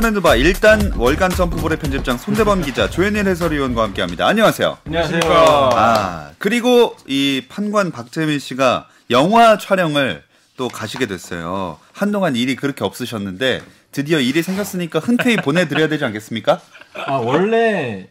조선핸드바 0.00 0.36
일단 0.36 0.92
월간 0.96 1.30
점프볼의 1.30 1.78
편집장 1.78 2.16
손대범 2.16 2.62
기자 2.62 2.88
조현일 2.88 3.28
해설위원과 3.28 3.82
함께합니다. 3.82 4.26
안녕하세요. 4.26 4.78
안녕하세요. 4.86 5.20
아 5.74 6.30
그리고 6.38 6.96
이 7.06 7.44
판관 7.48 7.90
박재민 7.90 8.38
씨가 8.38 8.88
영화 9.10 9.58
촬영을 9.58 10.22
또 10.56 10.68
가시게 10.68 11.06
됐어요. 11.06 11.78
한동안 11.92 12.34
일이 12.34 12.56
그렇게 12.56 12.82
없으셨는데 12.82 13.60
드디어 13.92 14.20
일이 14.20 14.42
생겼으니까 14.42 15.00
흔쾌히 15.00 15.36
보내드려야 15.36 15.88
되지 15.88 16.04
않겠습니까? 16.04 16.60
아 16.94 17.12
원래 17.16 18.08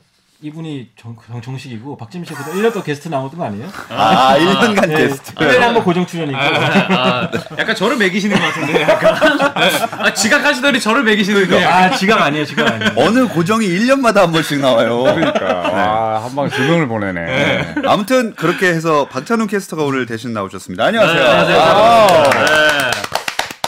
이분이 0.49 0.91
정, 0.97 1.17
정, 1.43 1.57
식이고 1.57 1.97
박지민 1.97 2.23
씨가 2.25 2.39
1년 2.53 2.71
동안 2.71 2.85
게스트 2.85 3.09
나오던 3.09 3.37
거 3.37 3.45
아니에요? 3.45 3.67
아 3.89 4.37
1년간 4.37 4.87
네, 4.87 4.95
게스트. 4.95 5.33
1년에 5.35 5.57
한 5.59 5.73
번 5.73 5.83
고정 5.83 6.05
출연이고 6.07 6.37
아, 6.39 7.29
약간 7.57 7.75
저를 7.75 7.97
매기시는 7.97 8.39
것 8.39 8.45
같은데 8.45 8.81
약간 8.83 9.37
네. 9.37 9.71
아, 9.99 10.13
지각하시더니 10.13 10.79
저를 10.79 11.03
매기시는 11.03 11.49
거 11.49 11.57
아 11.57 11.89
지각 11.93 12.21
아니에요 12.21 12.45
지각 12.45 12.67
아니에요 12.71 12.91
어느 12.95 13.27
고정이 13.27 13.67
1년마다 13.67 14.19
한 14.21 14.31
번씩 14.31 14.59
나와요. 14.61 15.03
그러니까 15.03 15.45
와, 15.45 16.23
한 16.23 16.33
방에 16.33 16.49
두 16.49 16.61
명을 16.63 16.87
보내네. 16.87 17.75
아무튼 17.85 18.33
그렇게 18.33 18.67
해서 18.67 19.09
박찬웅 19.09 19.47
캐스터가 19.47 19.83
오늘 19.83 20.05
대신 20.05 20.31
나오셨습니다. 20.31 20.85
안녕하세요. 20.85 21.21
네, 21.21 21.29
안녕하세요. 21.29 21.59
아, 21.61 22.29
네. 22.31 22.91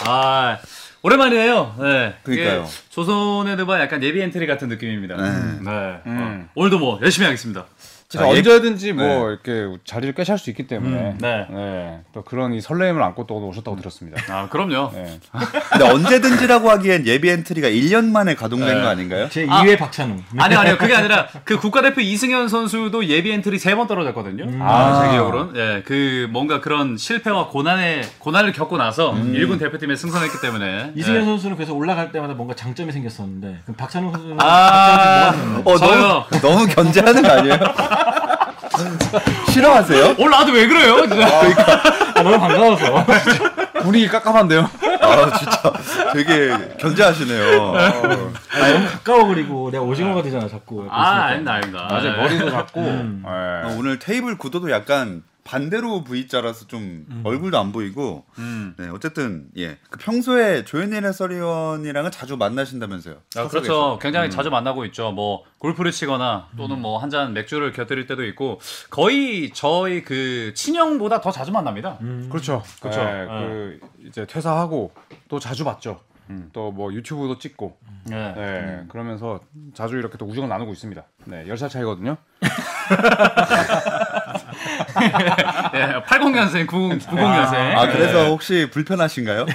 아 0.05 0.57
오랜만이에요. 1.03 1.75
네. 1.79 2.15
그러니까요. 2.23 2.61
이게 2.61 2.71
조선의 2.89 3.57
드바 3.57 3.81
약간 3.81 4.03
예비 4.03 4.21
엔트리 4.21 4.45
같은 4.45 4.67
느낌입니다. 4.67 5.15
네. 5.17 5.29
네. 5.61 6.01
음. 6.05 6.47
어, 6.47 6.49
오늘도 6.55 6.79
뭐 6.79 6.99
열심히 7.01 7.25
하겠습니다. 7.25 7.65
진짜 8.11 8.25
자, 8.25 8.29
언제든지 8.29 8.91
뭐 8.91 9.29
이렇게 9.29 9.69
자리를 9.85 10.13
꿰찰 10.15 10.37
수 10.37 10.49
있기 10.49 10.67
때문에 10.67 11.15
네. 11.17 11.47
네, 11.49 11.99
또 12.13 12.25
그런 12.25 12.53
이 12.53 12.59
설렘을 12.59 13.01
안고 13.01 13.25
또 13.25 13.35
오셨다고 13.35 13.77
들었습니다. 13.77 14.21
아 14.29 14.49
그럼요. 14.49 14.91
네. 14.93 15.17
근데 15.69 15.89
언제든지라고 15.89 16.69
하기엔 16.71 17.07
예비 17.07 17.29
엔트리가 17.29 17.69
1년 17.69 18.11
만에 18.11 18.35
가동된 18.35 18.81
거 18.81 18.89
아닌가요? 18.89 19.29
제 19.29 19.45
2회 19.45 19.77
박찬웅 19.79 20.21
아니 20.39 20.55
아니요 20.55 20.77
그게 20.77 20.93
아니라 20.93 21.25
그 21.45 21.57
국가대표 21.57 22.01
이승현 22.01 22.49
선수도 22.49 23.05
예비 23.05 23.31
엔트리 23.31 23.57
세번 23.57 23.87
떨어졌거든요. 23.87 24.61
아. 24.61 25.03
제 25.05 25.11
기억으로는 25.13 25.55
예, 25.55 25.83
그 25.85 26.27
뭔가 26.31 26.59
그런 26.59 26.97
실패와 26.97 27.47
고난의 27.47 28.01
고난을 28.19 28.51
겪고 28.51 28.75
나서 28.75 29.17
일군 29.17 29.57
대표팀에 29.57 29.95
승선했기 29.95 30.41
때문에 30.41 30.91
이승현 30.97 31.21
예. 31.21 31.25
선수는 31.25 31.55
그래서 31.55 31.73
올라갈 31.73 32.11
때마다 32.11 32.33
뭔가 32.33 32.55
장점이 32.55 32.91
생겼었는데 32.91 33.59
그럼 33.63 33.77
박찬웅 33.77 34.11
선수는 34.11 34.37
아. 34.41 35.31
장점이 35.31 35.63
뭐가 35.63 35.85
있나요? 35.85 36.01
어. 36.01 36.27
너무, 36.39 36.41
너무 36.41 36.67
견제하는 36.67 37.21
거 37.21 37.29
아니에요? 37.29 37.57
싫어하세요? 39.51 40.15
올라와도 40.17 40.51
왜 40.51 40.67
그래요? 40.67 41.07
진짜. 41.07 41.27
아, 42.15 42.23
너무 42.23 42.39
반가워서 42.39 43.05
분위기 43.81 44.07
깝깝한데요? 44.07 44.69
아, 45.01 45.37
진짜 45.37 45.73
되게 46.13 46.51
견제하시네요. 46.77 47.61
어. 47.61 47.77
아, 47.77 47.91
너무 48.01 48.87
가까워 48.89 49.25
그리고 49.27 49.69
내가 49.71 49.83
오징어가 49.83 50.21
되잖아 50.21 50.47
자꾸 50.47 50.87
아 50.89 51.23
아닙니다 51.25 51.53
아닙니다. 51.53 51.87
맞아요. 51.89 52.13
예. 52.13 52.17
머리도 52.17 52.51
작고. 52.51 52.79
음. 52.81 53.23
네. 53.25 53.29
어, 53.31 53.75
오늘 53.77 53.99
테이블 53.99 54.37
구도도 54.37 54.69
약간 54.71 55.23
반대로 55.43 56.03
V자라서 56.03 56.67
좀 56.67 57.05
얼굴도 57.23 57.57
안 57.57 57.71
보이고 57.71 58.25
음. 58.37 58.75
네 58.77 58.89
어쨌든 58.89 59.47
예그 59.55 59.97
평소에 59.99 60.65
조현일 60.65 61.05
해설위원이랑은 61.05 62.11
자주 62.11 62.37
만나신다면서요? 62.37 63.15
아, 63.35 63.47
그렇죠. 63.47 63.97
굉장히 64.01 64.29
자주 64.29 64.49
만나고 64.49 64.85
있죠. 64.85 65.11
뭐 65.11 65.43
골프를 65.57 65.91
치거나 65.91 66.49
또는 66.57 66.79
뭐 66.81 66.99
한 66.99 67.09
잔 67.09 67.33
맥주를 67.33 67.71
곁들일 67.73 68.07
때도 68.07 68.23
있고 68.25 68.59
거의 68.89 69.51
저희 69.53 70.03
그 70.03 70.53
친형보다 70.55 71.19
더 71.21 71.31
자주 71.31 71.51
만납니다. 71.51 71.97
그렇죠. 72.29 72.63
그렇죠. 72.79 73.03
네, 73.03 73.25
그 73.27 73.79
이제 74.07 74.25
퇴사하고 74.25 74.93
또 75.27 75.39
자주 75.39 75.63
봤죠. 75.65 75.99
또뭐 76.53 76.93
유튜브도 76.93 77.39
찍고. 77.39 77.77
네. 78.05 78.33
네, 78.33 78.83
그러면서 78.87 79.41
자주 79.73 79.97
이렇게 79.97 80.17
또 80.17 80.25
우정을 80.25 80.47
나누고 80.47 80.71
있습니다. 80.71 81.03
네, 81.25 81.43
10살 81.45 81.69
차이거든요. 81.69 82.15
예, 85.75 86.01
80년생, 86.05 86.67
90, 86.67 87.09
90년생. 87.09 87.77
아 87.77 87.87
그래서 87.91 88.25
혹시 88.27 88.67
불편하신가요? 88.71 89.45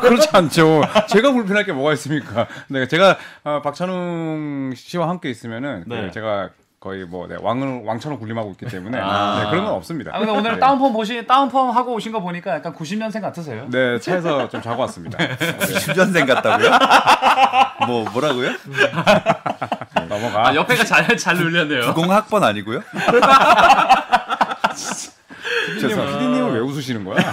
그렇지 0.00 0.28
않죠. 0.32 0.82
제가 1.08 1.32
불편할 1.32 1.64
게 1.64 1.72
뭐가 1.72 1.92
있습니까? 1.94 2.46
네, 2.68 2.86
제가 2.86 3.18
어, 3.44 3.60
박찬웅 3.62 4.74
씨와 4.76 5.08
함께 5.08 5.30
있으면은 5.30 5.84
그 5.88 5.94
네. 5.94 6.10
제가 6.10 6.50
거의 6.84 7.06
뭐 7.06 7.26
네, 7.26 7.36
왕을 7.40 7.84
왕처럼 7.86 8.18
군림하고 8.18 8.50
있기 8.52 8.66
때문에 8.66 8.98
아. 9.00 9.40
네, 9.42 9.50
그런 9.50 9.64
건 9.64 9.72
없습니다. 9.74 10.10
아, 10.14 10.18
근데 10.18 10.32
오늘 10.32 10.52
네. 10.52 10.58
다운펌 10.58 10.92
보시, 10.92 11.26
다운펌 11.26 11.70
하고 11.70 11.94
오신 11.94 12.12
거 12.12 12.20
보니까 12.20 12.54
약간 12.56 12.74
90년생 12.74 13.22
같으세요? 13.22 13.66
네, 13.70 13.98
차에서 13.98 14.50
좀 14.50 14.60
자고 14.60 14.82
왔습니다. 14.82 15.16
네, 15.16 15.58
주전생 15.80 16.26
같다고요? 16.26 16.70
뭐 17.86 18.04
뭐라고요? 18.10 18.50
넘어가. 20.08 20.48
아, 20.48 20.54
옆에가 20.54 20.84
잘, 20.84 21.16
잘 21.16 21.36
눌렸네요. 21.36 21.94
90학번 21.94 22.42
아니고요? 22.42 22.82
피디님, 25.74 25.96
피디님은 25.96 26.52
왜 26.54 26.60
웃으시는 26.60 27.04
거야? 27.04 27.16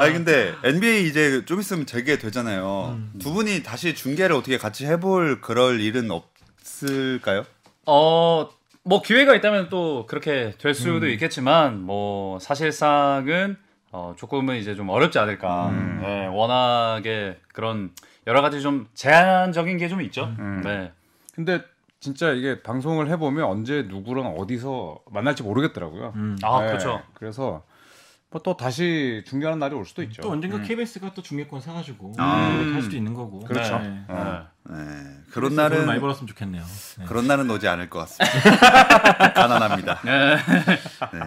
아니 0.00 0.12
근데 0.14 0.54
NBA 0.64 1.06
이제 1.06 1.44
좀 1.44 1.60
있으면 1.60 1.86
재개되잖아요. 1.86 2.98
두 3.18 3.32
분이 3.32 3.62
다시 3.62 3.94
중계를 3.94 4.36
어떻게 4.36 4.58
같이 4.58 4.86
해볼 4.86 5.40
그럴 5.40 5.80
일은 5.80 6.10
없을까요? 6.10 7.44
어, 7.86 8.48
뭐 8.82 9.02
기회가 9.02 9.34
있다면 9.34 9.68
또 9.68 10.06
그렇게 10.06 10.54
될 10.58 10.74
수도 10.74 11.08
있겠지만 11.08 11.82
뭐 11.82 12.38
사실상은 12.38 13.56
어, 13.92 14.14
조금은 14.18 14.56
이제 14.56 14.74
좀 14.74 14.88
어렵지 14.88 15.18
않을까. 15.18 15.70
네, 16.00 16.26
워낙에 16.26 17.38
그런 17.52 17.90
여러 18.26 18.42
가지 18.42 18.60
좀 18.60 18.86
제한적인 18.94 19.78
게 19.78 19.88
좀 19.88 20.00
있죠. 20.02 20.34
네. 20.64 20.92
근데 21.34 21.62
진짜 22.04 22.32
이게 22.32 22.62
방송을 22.62 23.08
해보면 23.08 23.44
언제 23.46 23.80
누구랑 23.88 24.34
어디서 24.36 24.98
만날지 25.10 25.42
모르겠더라고요. 25.42 26.12
아, 26.42 26.60
네, 26.60 26.66
그렇죠. 26.66 27.02
그래서 27.14 27.62
뭐 28.34 28.42
또 28.42 28.56
다시 28.56 29.22
중계하는 29.26 29.60
날이 29.60 29.76
올 29.76 29.86
수도 29.86 30.02
있죠. 30.02 30.20
또 30.20 30.30
언젠가 30.32 30.60
KBS가 30.60 31.14
또 31.14 31.22
중계권 31.22 31.60
사가지고 31.60 32.14
아. 32.18 32.52
이렇게 32.58 32.72
할 32.72 32.82
수도 32.82 32.96
있는 32.96 33.14
거고 33.14 33.38
그렇죠. 33.40 33.78
네. 33.78 34.04
어. 34.08 34.46
네, 34.66 34.74
그런 35.30 35.54
그래서 35.54 35.68
돈을 35.68 35.70
많이 35.70 35.86
날은 35.86 36.00
벌었으면 36.00 36.26
좋겠네요 36.26 36.64
네. 36.98 37.04
그런 37.04 37.26
날은 37.26 37.48
오지 37.50 37.68
않을 37.68 37.90
것 37.90 38.00
같습니다. 38.00 39.32
가난합니다. 39.34 40.00
네. 40.04 40.36
네. 40.36 41.20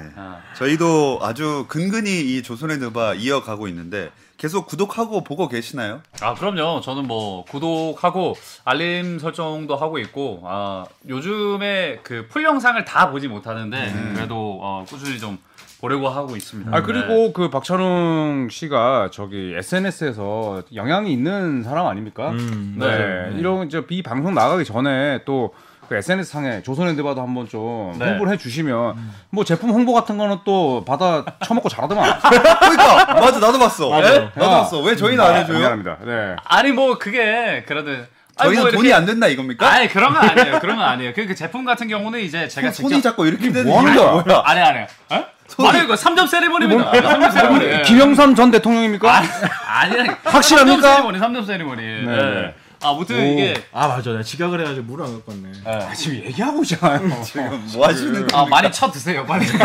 저희도 0.57 1.19
아주 1.21 1.65
근근히 1.69 2.35
이 2.35 2.43
조선의 2.43 2.79
누바 2.79 3.13
이어가고 3.13 3.67
있는데 3.69 4.11
계속 4.37 4.67
구독하고 4.67 5.23
보고 5.23 5.47
계시나요? 5.47 6.01
아 6.21 6.33
그럼요. 6.35 6.81
저는 6.81 7.07
뭐 7.07 7.43
구독하고 7.45 8.35
알림 8.65 9.17
설정도 9.19 9.75
하고 9.75 9.97
있고 9.99 10.41
아 10.45 10.85
요즘에 11.07 11.99
그 12.03 12.27
풀 12.29 12.43
영상을 12.43 12.83
다 12.85 13.09
보지 13.09 13.27
못하는데 13.27 13.93
그래도 14.15 14.59
어, 14.61 14.85
꾸준히 14.87 15.17
좀 15.19 15.37
보려고 15.81 16.09
하고 16.09 16.35
있습니다. 16.35 16.75
아 16.75 16.81
그리고 16.81 17.33
그 17.33 17.49
박찬웅 17.49 18.49
씨가 18.51 19.09
저기 19.11 19.53
SNS에서 19.55 20.63
영향이 20.73 21.11
있는 21.13 21.63
사람 21.63 21.85
아닙니까? 21.87 22.31
음, 22.31 22.75
네. 22.79 22.85
맞아요. 22.85 23.37
이런 23.37 23.67
이제 23.67 23.85
비 23.85 24.01
방송 24.03 24.33
나가기 24.33 24.65
전에 24.65 25.23
또 25.25 25.53
그 25.87 25.95
SNS 25.95 26.31
상에 26.31 26.61
조선핸드바도 26.63 27.21
한번 27.21 27.47
좀 27.47 27.95
네. 27.97 28.05
홍보를 28.09 28.33
해주시면 28.33 28.95
뭐 29.29 29.43
제품 29.43 29.69
홍보 29.69 29.93
같은 29.93 30.17
거는 30.17 30.39
또 30.45 30.83
받아 30.85 31.23
처먹고 31.45 31.69
잘하더만. 31.69 32.19
그러니까 32.59 33.13
맞아 33.13 33.39
나도 33.39 33.57
봤어. 33.59 33.89
맞아. 33.89 34.13
에? 34.15 34.19
나도 34.35 34.49
봤어. 34.49 34.79
왜 34.81 34.95
저희는 34.95 35.23
안 35.23 35.35
해줘요? 35.35 35.59
미안합니다. 35.59 35.97
네. 36.05 36.35
아니 36.43 36.71
뭐 36.71 36.97
그게 36.97 37.63
그래도 37.67 37.91
저희는 38.37 38.61
뭐 38.63 38.71
돈이 38.71 38.93
안 38.93 39.05
된다 39.05 39.27
이겁니까? 39.27 39.67
아니 39.67 39.87
그런 39.87 40.13
건 40.13 40.29
아니에요. 40.29 40.59
그런 40.61 40.75
건 40.75 40.85
아니에요. 40.85 41.13
그, 41.13 41.25
그 41.25 41.35
제품 41.35 41.63
같은 41.65 41.87
경우는 41.87 42.19
이제 42.19 42.47
제가 42.47 42.71
손이 42.71 42.95
직접 42.95 43.11
자꾸 43.11 43.25
이렇게 43.25 43.51
되는 43.51 43.69
뭐 43.71 43.81
거야? 43.81 43.93
뭐야? 43.93 44.41
아니 44.45 44.59
아니. 44.59 44.79
어? 45.09 45.25
손이- 45.47 45.67
아니 45.69 45.83
이거 45.85 45.93
3점 45.95 46.27
세리머니입니다. 46.27 46.91
3점 46.91 47.31
세리머니. 47.31 47.65
예. 47.65 47.81
김영삼 47.83 48.35
전 48.35 48.51
대통령입니까? 48.51 49.09
아니 49.17 49.97
아니. 49.99 50.09
확실합니까? 50.25 50.81
3점 50.81 50.95
세리머니. 50.97 51.19
3점 51.19 51.47
세리머니. 51.47 51.81
네. 52.05 52.11
예. 52.17 52.53
아무튼 52.81 53.33
이게 53.33 53.55
아 53.73 53.87
맞아. 53.87 54.11
내가 54.11 54.23
지각을 54.23 54.59
해가지고 54.61 54.85
물을 54.85 55.05
안 55.05 55.13
갖고 55.13 55.31
왔네. 55.31 55.51
아, 55.65 55.93
지금 55.93 56.17
얘기하고 56.25 56.61
있잖아요. 56.63 57.21
지금. 57.23 57.67
뭐 57.73 57.87
하시는 57.87 58.27
아? 58.33 58.45
많이 58.45 58.71
쳐 58.71 58.89
드세요 58.91 59.25
빨리. 59.25 59.45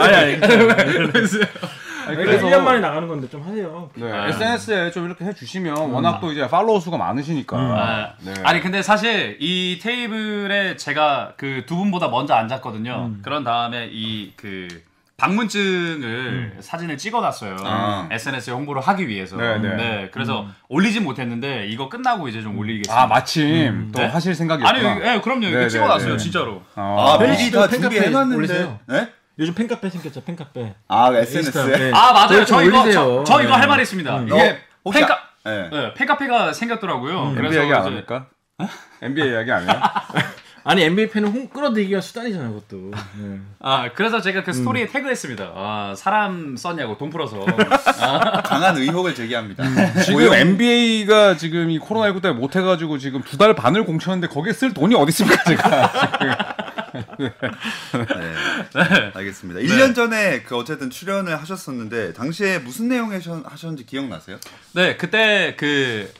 아니 0.00 0.14
아니 0.14 0.34
아니, 2.06 2.16
그래서 2.16 2.46
1년 2.46 2.60
만에 2.60 2.80
나가는 2.80 3.08
건데 3.08 3.26
좀 3.30 3.42
하세요. 3.46 3.88
네, 3.94 4.28
SNS에 4.28 4.90
좀 4.90 5.06
이렇게 5.06 5.24
해주시면 5.24 5.90
워낙 5.90 6.20
또 6.20 6.30
이제 6.32 6.46
팔로워 6.46 6.78
수가 6.78 6.98
많으시니까. 6.98 7.56
아, 7.56 8.12
네. 8.20 8.34
아니 8.44 8.60
근데 8.60 8.82
사실 8.82 9.38
이 9.40 9.78
테이블에 9.82 10.76
제가 10.76 11.32
그 11.36 11.64
두 11.66 11.76
분보다 11.76 12.08
먼저 12.08 12.34
앉았거든요. 12.34 13.12
그런 13.22 13.42
다음에 13.42 13.86
이그 13.90 14.68
방문증을 15.16 16.56
사진을 16.60 16.98
찍어놨어요. 16.98 17.56
아. 17.64 18.08
SNS에 18.10 18.52
홍보를 18.52 18.82
하기 18.82 19.06
위해서. 19.08 19.36
네, 19.36 19.58
네. 19.58 20.08
그래서 20.12 20.46
올리진 20.68 21.04
못했는데 21.04 21.66
이거 21.68 21.88
끝나고 21.88 22.28
이제 22.28 22.42
좀 22.42 22.58
올리겠습니다. 22.58 23.02
아 23.02 23.06
마침 23.06 23.92
또 23.92 24.00
네? 24.00 24.08
하실 24.08 24.30
아니, 24.30 24.36
생각이었구나. 24.36 25.14
예, 25.14 25.20
그럼요. 25.20 25.46
이거 25.46 25.58
네, 25.58 25.68
찍어놨어요, 25.68 26.08
네, 26.08 26.16
네. 26.16 26.22
진짜로. 26.22 26.62
아 26.74 27.16
네. 27.20 27.30
미리 27.30 27.50
다 27.50 27.66
팬카페 27.68 27.94
준비해놨는데. 27.94 28.78
네? 28.88 29.12
요즘 29.38 29.54
팬카페 29.54 29.88
생겼죠, 29.90 30.22
팬카페. 30.24 30.74
아 30.88 31.08
인스타, 31.10 31.20
SNS. 31.20 31.58
네. 31.78 31.92
아 31.92 32.12
맞아요. 32.12 32.44
저희 32.44 32.66
저좀 32.66 32.68
이거. 32.68 32.92
저, 32.92 33.24
저 33.24 33.40
이거 33.42 33.50
네. 33.50 33.56
할 33.56 33.68
말이 33.68 33.82
있습니다. 33.82 34.14
어, 34.14 34.22
이게 34.22 34.58
혹시 34.84 35.00
팬카 35.00 35.14
아- 35.44 35.50
네. 35.50 35.70
네, 35.70 35.94
팬카페가 35.94 36.52
생겼더라고요. 36.52 37.34
NBA 37.36 37.62
얘기 37.62 37.72
안 37.72 37.84
합니까? 37.84 38.26
NBA 39.02 39.30
이야기 39.30 39.52
안 39.52 39.62
해요? 39.68 39.80
아니 40.66 40.82
NBA 40.82 41.10
팬은 41.10 41.28
홍 41.30 41.48
끌어들이기가 41.48 42.00
수단이잖아요, 42.00 42.54
그것도. 42.54 42.90
네. 43.20 43.38
아 43.60 43.90
그래서 43.94 44.20
제가 44.22 44.42
그 44.44 44.50
음. 44.50 44.52
스토리에 44.54 44.86
태그했습니다. 44.86 45.52
아 45.54 45.94
사람 45.96 46.56
썼냐고 46.56 46.96
돈 46.96 47.10
풀어서. 47.10 47.44
강한 48.44 48.76
의혹을 48.78 49.14
제기합니다. 49.14 49.62
지금 50.02 50.32
NBA가 50.32 51.36
지금 51.36 51.70
이 51.70 51.78
코로나 51.78 52.06
19 52.08 52.20
때문에 52.22 52.40
못 52.40 52.56
해가지고 52.56 52.96
지금 52.98 53.22
두 53.22 53.36
달 53.36 53.54
반을 53.54 53.84
공쳤는데 53.84 54.28
거기에 54.28 54.52
쓸 54.54 54.72
돈이 54.72 54.94
어디 54.94 55.10
있습니까 55.10 55.42
제가? 55.44 55.92
네. 57.18 59.10
알겠습니다. 59.14 59.60
1년 59.60 59.94
전에 59.94 60.42
그 60.42 60.56
어쨌든 60.56 60.88
출연을 60.90 61.38
하셨었는데 61.40 62.12
당시에 62.14 62.58
무슨 62.60 62.88
내용 62.88 63.10
하셨- 63.10 63.44
하셨는지 63.44 63.84
기억나세요? 63.84 64.38
네 64.72 64.96
그때 64.96 65.54
그 65.58 66.10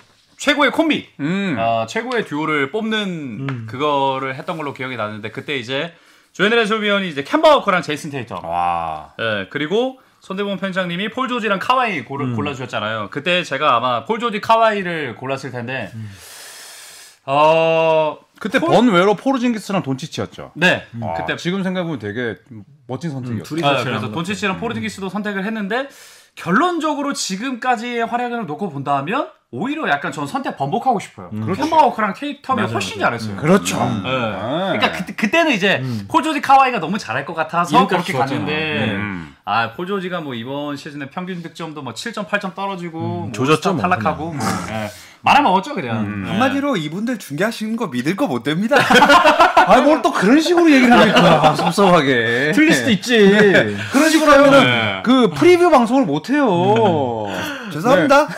최고의 0.44 0.72
콤비, 0.72 1.08
음. 1.20 1.56
아, 1.58 1.86
최고의 1.86 2.26
듀오를 2.26 2.70
뽑는 2.70 3.64
그거를 3.64 4.34
했던 4.34 4.58
걸로 4.58 4.74
기억이 4.74 4.94
나는데 4.94 5.30
그때 5.30 5.56
이제 5.56 5.94
조현일 6.32 6.58
해설위원이 6.58 7.08
이제 7.08 7.24
캠바 7.24 7.56
워커랑 7.56 7.80
제이슨 7.80 8.10
테이터. 8.10 8.42
와. 8.44 9.14
예, 9.18 9.46
그리고 9.48 10.00
손대범 10.20 10.58
편장님이 10.58 11.08
폴 11.08 11.28
조지랑 11.28 11.60
카와이 11.60 12.04
고를, 12.04 12.26
음. 12.26 12.36
골라주셨잖아요. 12.36 13.08
그때 13.10 13.42
제가 13.42 13.74
아마 13.76 14.04
폴 14.04 14.18
조지 14.18 14.42
카와이를 14.42 15.16
골랐을 15.16 15.50
텐데, 15.50 15.90
어, 17.24 18.18
그때 18.38 18.58
번외로 18.58 19.14
포르징기스랑 19.14 19.82
돈치치였죠. 19.82 20.52
네. 20.56 20.86
아, 21.00 21.14
그때 21.14 21.36
지금 21.36 21.62
생각해보면 21.62 21.98
되게 21.98 22.36
멋진 22.86 23.12
선택이었어요. 23.12 23.44
둘이 23.44 23.64
아, 23.64 23.82
그래서. 23.82 24.12
돈치치랑 24.12 24.60
포르징기스도 24.60 25.08
선택을 25.08 25.46
했는데 25.46 25.88
결론적으로 26.34 27.14
지금까지의 27.14 28.04
활약을 28.04 28.44
놓고 28.44 28.68
본다면 28.68 29.30
오히려 29.56 29.88
약간 29.88 30.10
전 30.10 30.26
선택 30.26 30.56
번복하고 30.56 30.98
싶어요. 30.98 31.30
캠바 31.30 31.76
워커랑 31.76 32.14
테이텀이 32.14 32.56
맞아, 32.56 32.72
훨씬. 32.72 32.98
잘했어요. 32.98 33.36
그렇죠. 33.36 33.76
네. 33.76 34.10
아. 34.10 34.72
그러니까 34.76 34.90
그, 35.06 35.14
그때는 35.14 35.52
이제 35.52 35.80
폴 36.08 36.24
조지 36.24 36.40
카와이가 36.40 36.80
너무 36.80 36.98
잘할 36.98 37.24
것 37.24 37.34
같아서 37.34 37.86
그렇게 37.86 38.12
좋았잖아. 38.12 38.40
갔는데 38.40 38.94
음. 38.96 39.36
아, 39.44 39.72
폴 39.72 39.86
조지가 39.86 40.22
뭐 40.22 40.34
이번 40.34 40.76
시즌에 40.76 41.06
평균 41.08 41.40
득점도 41.42 41.82
뭐 41.82 41.92
7점, 41.92 42.26
8점 42.26 42.54
떨어지고 42.56 42.98
뭐 42.98 43.30
조졌죠, 43.32 43.76
탈락하고 43.76 44.32
뭐 44.32 44.44
예. 44.70 44.90
말아먹었죠 45.20 45.74
그냥. 45.74 46.24
예. 46.26 46.30
한마디로 46.30 46.76
이분들 46.76 47.18
중계하시는 47.18 47.76
거 47.76 47.86
믿을 47.86 48.16
거 48.16 48.26
못 48.26 48.42
됩니다. 48.42 48.76
아, 49.66 49.80
뭘 49.82 50.02
또 50.02 50.10
그런 50.12 50.40
식으로 50.40 50.70
얘기를 50.70 50.92
합니까? 50.92 51.20
아, 51.50 51.54
섭섭하게. 51.54 52.52
틀릴 52.54 52.72
수도 52.72 52.90
있지. 52.90 53.18
그런 53.92 54.10
식으로 54.10 54.32
하면은 54.32 54.64
네. 54.64 55.00
그 55.04 55.30
프리뷰 55.30 55.70
방송을 55.70 56.04
못 56.04 56.28
해요. 56.28 57.26
죄송합니다. 57.72 58.28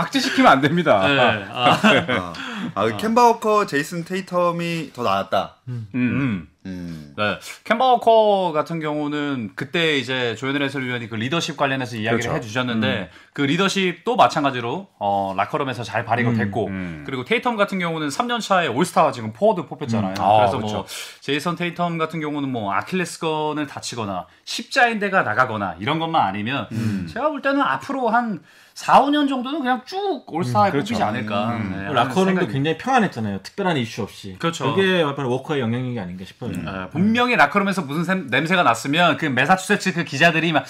박제시키면 0.00 0.50
안 0.50 0.60
됩니다. 0.60 1.02
예. 1.12 1.18
아, 1.52 1.78
아, 1.78 2.32
아, 2.74 2.84
그 2.84 2.96
캠바워커, 2.96 3.66
제이슨 3.66 4.04
테이텀이 4.04 4.94
더 4.94 5.02
나았다. 5.02 5.56
음. 5.68 5.88
음. 5.94 6.48
네. 6.62 7.38
캠바 7.64 7.84
워커 7.84 8.52
같은 8.52 8.80
경우는 8.80 9.52
그때 9.54 9.96
이제 9.98 10.34
조현일 10.36 10.62
해설위원이 10.62 11.08
그 11.08 11.14
리더십 11.16 11.56
관련해서 11.56 11.96
이야기를 11.96 12.20
그렇죠. 12.20 12.36
해주셨는데 12.36 13.10
그 13.32 13.42
리더십도 13.42 14.16
마찬가지로 14.16 14.88
어, 14.98 15.34
라커룸에서 15.36 15.82
잘 15.84 16.04
발휘가 16.04 16.32
됐고 16.34 16.66
음. 16.66 17.02
그리고 17.06 17.24
테이텀 17.24 17.56
같은 17.56 17.78
경우는 17.78 18.08
3년 18.08 18.40
차에 18.40 18.66
올스타 18.66 19.10
지금 19.12 19.32
포워드 19.32 19.66
뽑혔잖아요. 19.66 20.14
아, 20.18 20.36
그래서 20.38 20.56
그렇죠. 20.58 20.74
뭐 20.76 20.86
제이슨 21.20 21.56
테이텀 21.56 21.98
같은 21.98 22.20
경우는 22.20 22.50
뭐 22.50 22.72
아킬레스건을 22.74 23.66
다치거나 23.66 24.26
십자인대가 24.44 25.22
나가거나 25.22 25.76
이런 25.80 25.98
것만 25.98 26.26
아니면 26.26 26.66
제가 27.12 27.30
볼 27.30 27.40
때는 27.42 27.60
앞으로 27.62 28.08
한 28.08 28.40
4, 28.74 29.02
5년 29.02 29.28
정도는 29.28 29.58
그냥 29.60 29.82
쭉 29.84 30.22
올스타에 30.26 30.70
그렇죠. 30.70 30.94
뽑히지 30.94 31.02
않을까. 31.02 31.56
음. 31.56 31.70
네, 31.70 31.76
하는 31.78 31.92
라커룸도 31.92 32.46
생각이- 32.46 32.52
굉장히 32.52 32.78
평안했잖아요. 32.78 33.40
특별한 33.42 33.76
이슈 33.76 34.02
없이. 34.02 34.36
그렇죠. 34.38 34.74
그게 34.74 35.02
약간 35.02 35.26
워커의 35.26 35.60
영향이 35.60 35.98
아닌가 35.98 36.24
싶어요. 36.24 36.49
예, 36.56 36.90
분명히 36.90 37.36
라커룸에서 37.36 37.82
무슨 37.82 38.04
샘- 38.04 38.26
냄새가 38.28 38.62
났으면 38.62 39.16
그 39.16 39.26
매사추세츠 39.26 39.92
그 39.94 40.04
기자들이 40.04 40.52
막 40.52 40.64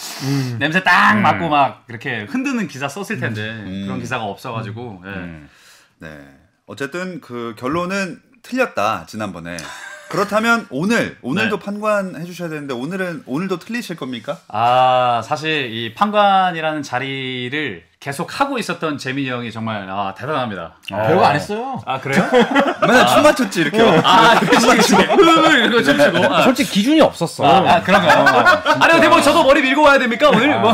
냄새 0.58 0.82
딱 0.82 1.18
맡고 1.18 1.48
막 1.48 1.84
이렇게 1.88 2.24
흔드는 2.24 2.68
기사 2.68 2.88
썼을 2.88 3.20
텐데 3.20 3.64
그런 3.86 3.98
기사가 4.00 4.24
없어가지고 4.24 5.02
예. 5.06 5.08
음. 5.10 5.48
네. 5.98 6.18
어쨌든 6.66 7.20
그 7.20 7.54
결론은 7.58 8.20
틀렸다 8.42 9.06
지난번에. 9.06 9.56
그렇다면 10.08 10.66
오늘 10.70 11.16
오늘도 11.22 11.58
네. 11.60 11.64
판관해 11.64 12.24
주셔야 12.24 12.48
되는데 12.48 12.74
오늘은 12.74 13.22
오늘도 13.26 13.58
틀리실 13.60 13.94
겁니까? 13.96 14.38
아 14.48 15.22
사실 15.24 15.70
이 15.72 15.94
판관이라는 15.94 16.82
자리를 16.82 17.84
계속 18.00 18.40
하고 18.40 18.58
있었던 18.58 18.96
재민이 18.96 19.28
형이 19.28 19.52
정말 19.52 19.86
아, 19.90 20.14
대단합니다. 20.16 20.72
별거 20.88 21.22
안 21.22 21.36
했어요. 21.36 21.82
아 21.84 22.00
그래요? 22.00 22.24
맨날 22.80 23.06
춤 23.06 23.22
맞췄지 23.22 23.60
이렇게. 23.60 23.78
아 24.02 24.40
그치 24.40 24.66
그치. 24.68 24.94
이거 24.94 25.82
좀 25.82 25.98
치고. 25.98 26.34
아, 26.34 26.40
솔직히 26.44 26.70
기준이 26.70 26.98
없었어. 27.02 27.44
아, 27.44 27.74
아 27.74 27.82
그런가요? 27.82 28.24
아니 28.80 29.00
대박 29.02 29.20
저도 29.20 29.44
머리 29.44 29.60
밀고 29.60 29.82
와야 29.82 29.98
됩니까 29.98 30.30
오늘? 30.30 30.58
뭐. 30.58 30.72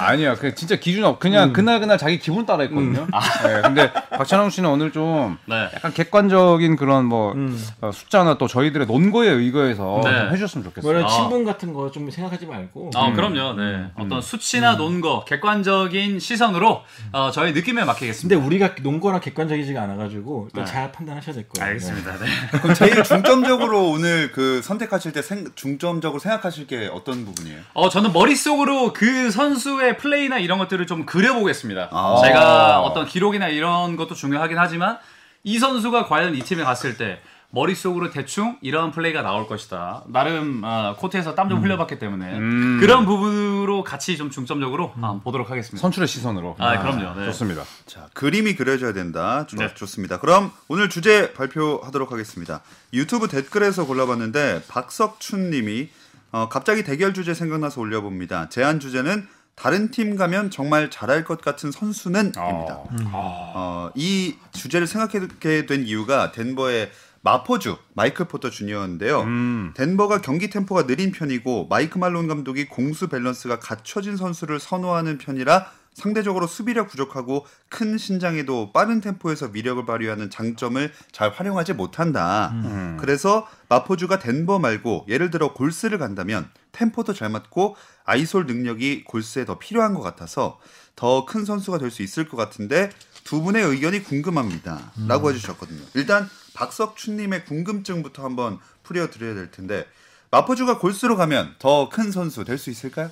아니야, 0.00 0.34
그 0.34 0.52
진짜 0.56 0.74
기준이 0.74 1.04
없. 1.04 1.20
그냥 1.20 1.52
그날 1.52 1.78
그날 1.78 1.96
자기 1.96 2.18
기분 2.18 2.44
따라 2.44 2.62
했거든요. 2.64 3.06
네, 3.44 3.62
근데 3.62 3.92
박찬웅 3.92 4.50
씨는 4.50 4.68
오늘 4.68 4.90
좀 4.90 5.38
네. 5.44 5.70
약간 5.76 5.92
객관적인 5.94 6.74
그런 6.74 7.04
뭐 7.04 7.34
어, 7.82 7.92
숫자나 7.92 8.36
또 8.36 8.48
저희들의 8.48 8.88
논거에 8.88 9.28
의거해서 9.28 10.00
네. 10.02 10.10
좀 10.10 10.30
해주셨으면 10.32 10.64
좋겠어요. 10.64 10.82
뭐 10.82 10.98
이런 10.98 11.04
아. 11.04 11.08
친분 11.14 11.44
같은 11.44 11.72
거 11.72 11.88
좀 11.92 12.10
생각하지 12.10 12.46
말고. 12.46 12.90
아, 12.96 13.12
그럼요. 13.12 13.52
네. 13.54 13.86
어떤 13.96 14.20
수치나 14.20 14.74
논거, 14.74 15.24
객관적인 15.24 16.18
시선 16.18 16.47
으로 16.54 16.84
어, 17.12 17.30
저희 17.30 17.52
느낌에 17.52 17.84
맡기겠습니다. 17.84 18.34
근데 18.34 18.46
우리가 18.46 18.74
논거나 18.82 19.20
객관적이지가 19.20 19.82
않아가지고 19.82 20.48
일단 20.50 20.64
네. 20.64 20.70
잘 20.70 20.92
판단하셔야 20.92 21.34
될 21.34 21.48
거예요. 21.48 21.68
알겠습니다. 21.68 22.18
네. 22.18 22.26
그럼 22.60 22.74
제일 22.74 23.02
중점적으로 23.02 23.90
오늘 23.90 24.32
그 24.32 24.62
선택하실 24.62 25.12
때 25.12 25.22
생, 25.22 25.46
중점적으로 25.54 26.18
생각하실 26.18 26.66
게 26.66 26.88
어떤 26.92 27.24
부분이에요? 27.24 27.60
어, 27.74 27.88
저는 27.88 28.12
머릿속으로 28.12 28.92
그 28.92 29.30
선수의 29.30 29.98
플레이나 29.98 30.38
이런 30.38 30.58
것들을 30.58 30.86
좀 30.86 31.06
그려보겠습니다. 31.06 31.88
아. 31.92 32.20
제가 32.24 32.80
어떤 32.80 33.06
기록이나 33.06 33.48
이런 33.48 33.96
것도 33.96 34.14
중요하긴 34.14 34.58
하지만 34.58 34.98
이 35.44 35.58
선수가 35.58 36.06
과연 36.06 36.34
이 36.34 36.40
팀에 36.40 36.64
갔을 36.64 36.96
때 36.96 37.20
머릿속으로 37.50 38.10
대충 38.10 38.58
이런 38.60 38.90
플레이가 38.90 39.22
나올 39.22 39.46
것이다. 39.46 40.04
나름 40.08 40.60
어, 40.64 40.94
코트에서 40.98 41.34
땀 41.34 41.48
좀 41.48 41.62
흘려봤기 41.64 41.98
때문에 41.98 42.36
음. 42.36 42.76
그런 42.78 43.06
부분으로 43.06 43.82
같이 43.84 44.18
좀 44.18 44.30
중점적으로 44.30 44.88
한번 44.92 45.20
보도록 45.22 45.50
하겠습니다. 45.50 45.80
선출의 45.80 46.06
시선으로. 46.06 46.56
아, 46.58 46.78
그럼요. 46.78 47.18
네. 47.18 47.24
좋습니다. 47.26 47.62
자, 47.86 48.06
그림이 48.12 48.54
그려져야 48.54 48.92
된다. 48.92 49.46
좋, 49.46 49.56
네. 49.56 49.72
좋습니다. 49.74 50.18
그럼 50.20 50.50
오늘 50.68 50.90
주제 50.90 51.32
발표하도록 51.32 52.12
하겠습니다. 52.12 52.60
유튜브 52.92 53.28
댓글에서 53.28 53.86
골라봤는데 53.86 54.64
박석춘 54.68 55.48
님이 55.50 55.88
어, 56.32 56.50
갑자기 56.50 56.84
대결 56.84 57.14
주제 57.14 57.32
생각나서 57.32 57.80
올려봅니다. 57.80 58.50
제안 58.50 58.78
주제는 58.80 59.26
다른 59.54 59.90
팀 59.90 60.16
가면 60.16 60.50
정말 60.50 60.90
잘할 60.90 61.24
것 61.24 61.40
같은 61.40 61.70
선수는입니다. 61.72 62.78
어, 63.14 63.90
이 63.94 64.36
주제를 64.52 64.86
생각하게 64.86 65.64
된 65.66 65.84
이유가 65.86 66.30
덴버의 66.30 66.90
마포주 67.22 67.76
마이클 67.94 68.26
포터 68.26 68.50
주니어인데요. 68.50 69.22
음. 69.22 69.72
덴버가 69.74 70.20
경기 70.22 70.48
템포가 70.50 70.86
느린 70.86 71.10
편이고 71.12 71.66
마이크 71.68 71.98
말론 71.98 72.28
감독이 72.28 72.66
공수 72.68 73.08
밸런스가 73.08 73.58
갖춰진 73.58 74.16
선수를 74.16 74.60
선호하는 74.60 75.18
편이라 75.18 75.66
상대적으로 75.94 76.46
수비력 76.46 76.88
부족하고 76.88 77.44
큰 77.68 77.98
신장에도 77.98 78.72
빠른 78.72 79.00
템포에서 79.00 79.50
위력을 79.52 79.84
발휘하는 79.84 80.30
장점을 80.30 80.92
잘 81.10 81.30
활용하지 81.30 81.72
못한다. 81.72 82.52
음. 82.54 82.96
그래서 83.00 83.48
마포주가 83.68 84.20
덴버 84.20 84.60
말고 84.60 85.06
예를 85.08 85.30
들어 85.30 85.52
골스를 85.52 85.98
간다면 85.98 86.48
템포도 86.70 87.14
잘 87.14 87.30
맞고 87.30 87.74
아이솔 88.04 88.46
능력이 88.46 89.04
골스에 89.04 89.44
더 89.44 89.58
필요한 89.58 89.92
것 89.94 90.00
같아서 90.02 90.60
더 90.94 91.26
큰 91.26 91.44
선수가 91.44 91.78
될 91.78 91.90
수 91.90 92.02
있을 92.02 92.28
것 92.28 92.36
같은데 92.36 92.90
두 93.24 93.42
분의 93.42 93.62
의견이 93.64 94.04
궁금합니다. 94.04 94.92
라고 95.08 95.30
해주셨거든요. 95.30 95.82
일단 95.94 96.28
박석춘님의 96.58 97.44
궁금증부터 97.44 98.24
한번 98.24 98.58
풀어드려야 98.82 99.34
될 99.34 99.50
텐데 99.52 99.86
마포주가 100.32 100.78
골스로 100.78 101.16
가면 101.16 101.54
더 101.60 101.88
큰 101.88 102.10
선수 102.10 102.44
될 102.44 102.58
수 102.58 102.70
있을까요? 102.70 103.10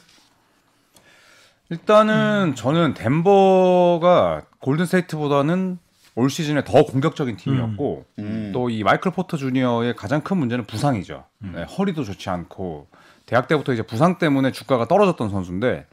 일단은 1.70 2.54
저는 2.56 2.94
덴버가 2.94 4.42
골든스테이트보다는 4.60 5.78
올 6.16 6.30
시즌에 6.30 6.64
더 6.64 6.84
공격적인 6.84 7.36
팀이었고 7.36 8.06
음. 8.18 8.50
또이 8.52 8.82
마이클 8.82 9.10
포터 9.12 9.36
주니어의 9.36 9.94
가장 9.96 10.22
큰 10.22 10.38
문제는 10.38 10.64
부상이죠. 10.66 11.24
네, 11.38 11.64
허리도 11.64 12.04
좋지 12.04 12.30
않고 12.30 12.88
대학 13.26 13.48
때부터 13.48 13.72
이제 13.72 13.82
부상 13.82 14.18
때문에 14.18 14.50
주가가 14.52 14.86
떨어졌던 14.86 15.30
선수인데 15.30 15.86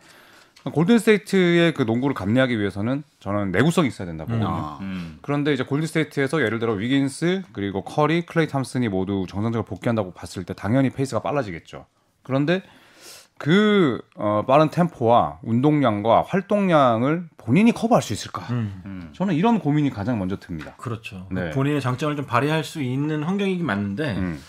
골든스테이트의 0.71 1.73
그 1.73 1.83
농구를 1.83 2.13
감내하기 2.13 2.59
위해서는 2.59 3.03
저는 3.19 3.51
내구성이 3.51 3.89
있어야 3.89 4.05
된다고 4.07 4.29
보거든요. 4.31 4.49
아. 4.49 4.77
음. 4.81 5.19
그런데 5.21 5.53
이제 5.53 5.63
골든스테이트에서 5.63 6.41
예를 6.41 6.59
들어 6.59 6.73
위긴스 6.73 7.43
그리고 7.51 7.83
커리, 7.83 8.25
클레이 8.25 8.47
탐슨이 8.47 8.87
모두 8.87 9.25
정상적으로 9.27 9.65
복귀한다고 9.65 10.13
봤을 10.13 10.43
때 10.43 10.53
당연히 10.53 10.89
페이스가 10.89 11.21
빨라지겠죠. 11.21 11.85
그런데 12.23 12.63
그 13.37 13.99
어, 14.15 14.45
빠른 14.47 14.69
템포와 14.69 15.39
운동량과 15.43 16.23
활동량을 16.27 17.25
본인이 17.35 17.73
커버할 17.73 18.01
수 18.01 18.13
있을까? 18.13 18.41
음. 18.51 19.09
저는 19.13 19.35
이런 19.35 19.59
고민이 19.59 19.89
가장 19.89 20.17
먼저 20.17 20.37
듭니다. 20.37 20.75
그렇죠. 20.77 21.27
네. 21.29 21.49
본인의 21.49 21.81
장점을 21.81 22.15
좀 22.15 22.25
발휘할 22.25 22.63
수 22.63 22.81
있는 22.81 23.23
환경이긴 23.23 23.65
맞는데 23.65 24.15
음. 24.15 24.39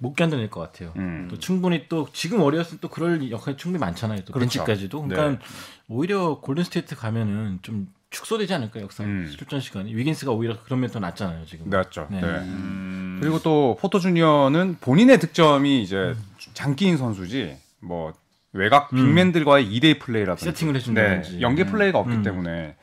못 0.00 0.14
견뎌낼 0.14 0.50
것 0.50 0.60
같아요. 0.60 0.92
음. 0.96 1.28
또 1.30 1.38
충분히 1.38 1.86
또 1.88 2.08
지금 2.12 2.40
어리었을 2.40 2.78
또 2.80 2.88
그럴 2.88 3.30
역할이 3.30 3.56
충분히 3.56 3.80
많잖아요. 3.80 4.24
또 4.24 4.32
그렇죠. 4.32 4.64
벤치까지도. 4.64 5.02
그러니까 5.02 5.44
오히려 5.88 6.40
골든스테이트 6.40 6.96
가면은 6.96 7.58
좀 7.62 7.88
축소되지 8.10 8.52
않을까 8.54 8.80
역할 8.80 9.04
음. 9.04 9.32
출전 9.36 9.60
시간이 9.60 9.94
위긴스가 9.94 10.32
오히려 10.32 10.60
그런 10.64 10.80
면 10.80 10.91
더 10.91 10.98
낫잖아요 10.98 11.44
지금. 11.46 11.70
맞죠. 11.70 12.08
네. 12.10 12.20
네. 12.20 12.26
음. 12.26 13.18
그리고 13.20 13.40
또 13.40 13.76
포터 13.80 13.98
주니어는 14.00 14.78
본인의 14.80 15.20
득점이 15.20 15.82
이제 15.82 16.16
장기인 16.54 16.96
선수지 16.96 17.56
뭐 17.80 18.12
외곽 18.52 18.90
빅맨들과의 18.90 19.66
2대2 19.70 20.00
플레이라든지 20.00 20.44
세팅을 20.46 20.76
해준다든지. 20.76 21.34
네, 21.36 21.40
연계 21.40 21.64
네. 21.64 21.70
플레이가 21.70 21.98
없기 21.98 22.16
음. 22.16 22.22
때문에 22.22 22.74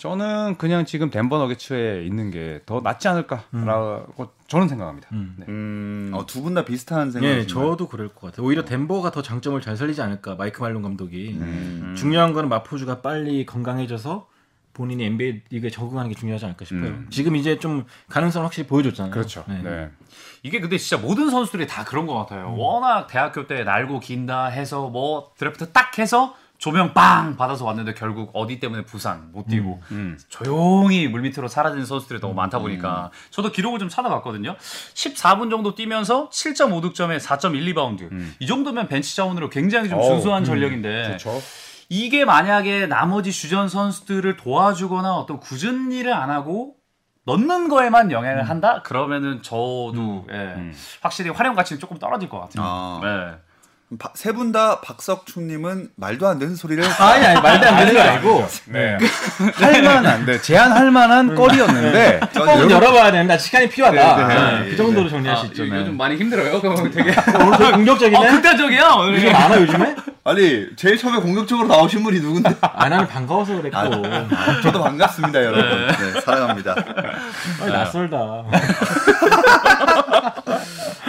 저는 0.00 0.56
그냥 0.56 0.86
지금 0.86 1.10
덴버 1.10 1.36
너게츠에 1.36 2.04
있는 2.06 2.30
게 2.30 2.60
더 2.64 2.80
낫지 2.80 3.06
않을까라고 3.08 4.28
저는 4.48 4.66
생각합니다. 4.68 5.08
음. 5.12 5.34
네. 5.38 5.44
음, 5.48 6.10
어, 6.14 6.24
두 6.24 6.42
분 6.42 6.54
다 6.54 6.64
비슷한? 6.64 7.12
예, 7.22 7.46
저도 7.46 7.86
그럴 7.86 8.08
것 8.08 8.28
같아요. 8.30 8.46
오히려 8.46 8.64
덴버가 8.64 9.10
더 9.10 9.20
장점을 9.20 9.60
잘 9.60 9.76
살리지 9.76 10.00
않을까 10.00 10.36
마이크 10.36 10.62
말론 10.62 10.80
감독이. 10.82 11.36
음. 11.38 11.94
중요한 11.98 12.32
거는 12.32 12.48
마포주가 12.48 13.02
빨리 13.02 13.44
건강해져서 13.44 14.26
본인이 14.72 15.04
NBA 15.04 15.42
리그에 15.50 15.68
적응하는 15.68 16.08
게 16.08 16.14
중요하지 16.14 16.46
않을까 16.46 16.64
싶어요. 16.64 16.86
음. 16.88 17.06
지금 17.10 17.36
이제 17.36 17.58
좀 17.58 17.84
가능성을 18.08 18.42
확실히 18.46 18.66
보여줬잖아요. 18.68 19.12
그렇죠. 19.12 19.44
네. 19.48 19.60
네. 19.62 19.90
이게 20.42 20.60
근데 20.60 20.78
진짜 20.78 20.96
모든 21.02 21.28
선수들이 21.28 21.66
다 21.66 21.84
그런 21.84 22.06
것 22.06 22.14
같아요. 22.14 22.54
워낙 22.56 23.06
대학교 23.06 23.46
때 23.46 23.64
날고 23.64 24.00
긴다 24.00 24.46
해서 24.46 24.88
뭐 24.88 25.32
드래프트 25.36 25.72
딱 25.72 25.98
해서 25.98 26.34
조명 26.60 26.92
빵 26.92 27.36
받아서 27.36 27.64
왔는데 27.64 27.94
결국 27.94 28.30
어디 28.34 28.60
때문에 28.60 28.84
부상 28.84 29.30
못 29.32 29.48
뛰고 29.48 29.82
음. 29.92 30.18
조용히 30.28 31.08
물밑으로 31.08 31.48
사라지는 31.48 31.86
선수들이 31.86 32.20
너무 32.20 32.34
많다 32.34 32.58
보니까 32.58 33.10
저도 33.30 33.50
기록을 33.50 33.78
좀 33.78 33.88
찾아봤거든요. 33.88 34.56
14분 34.58 35.48
정도 35.50 35.74
뛰면서 35.74 36.28
7.5득점에 36.28 37.18
4.1리바운드. 37.18 38.10
이 38.40 38.46
정도면 38.46 38.88
벤치 38.88 39.16
자원으로 39.16 39.48
굉장히 39.48 39.88
좀 39.88 40.02
준수한 40.02 40.44
전력인데 40.44 41.04
그렇죠. 41.06 41.40
이게 41.88 42.26
만약에 42.26 42.86
나머지 42.86 43.32
주전 43.32 43.70
선수들을 43.70 44.36
도와주거나 44.36 45.16
어떤 45.16 45.40
굳은 45.40 45.92
일을 45.92 46.12
안 46.12 46.28
하고 46.28 46.74
넣는 47.24 47.68
거에만 47.68 48.12
영향을 48.12 48.50
한다? 48.50 48.82
그러면은 48.82 49.42
저도 49.42 50.26
예, 50.30 50.34
음. 50.34 50.74
확실히 51.00 51.30
활용 51.30 51.54
가치는 51.54 51.80
조금 51.80 51.98
떨어질 51.98 52.28
것 52.28 52.38
같아요. 52.38 52.62
아. 52.66 53.00
네. 53.02 53.49
세 54.14 54.32
분 54.32 54.52
다 54.52 54.80
박석춘님은 54.82 55.88
말도 55.96 56.28
안 56.28 56.38
되는 56.38 56.54
소리를 56.54 56.84
아니 57.00 57.26
아니 57.26 57.40
말도 57.40 57.66
안 57.66 57.76
되는 57.78 57.94
거 57.94 58.00
아니고 58.00 58.46
네. 58.66 58.96
할만한, 59.54 60.26
네. 60.26 60.40
제한할 60.40 60.92
만한 60.92 61.34
거리였는데 61.34 62.20
뚜껑은 62.32 62.70
열어봐야 62.70 63.10
된다. 63.10 63.36
시간이 63.36 63.68
필요하다. 63.68 64.28
네, 64.28 64.34
네, 64.34 64.58
네, 64.64 64.70
그 64.70 64.76
정도로 64.76 65.04
네. 65.06 65.10
정리할 65.10 65.36
수 65.38 65.46
있죠. 65.46 65.64
네. 65.64 65.80
요즘 65.80 65.96
많이 65.96 66.16
힘들어요. 66.16 66.60
그럼 66.60 66.88
되게 66.92 67.10
오늘 67.44 67.58
되게 67.58 67.70
공격적이네. 67.72 68.16
어, 68.16 68.30
극단적이야 68.30 68.88
오늘. 68.90 69.14
요즘 69.16 69.34
안 69.34 69.50
와, 69.50 69.60
요즘에? 69.60 69.96
아니 70.22 70.66
제일 70.76 70.96
처음에 70.96 71.18
공격적으로 71.20 71.66
나오신 71.66 72.04
분이 72.04 72.20
누군데? 72.20 72.54
아, 72.60 72.88
나는 72.88 73.08
반가워서 73.08 73.56
그랬고. 73.56 73.76
아, 73.76 74.60
저도 74.62 74.82
반갑습니다 74.84 75.42
여러분. 75.44 75.86
네, 75.88 76.20
사랑합니다. 76.20 76.76
아니, 77.62 77.72
낯설다. 77.72 78.16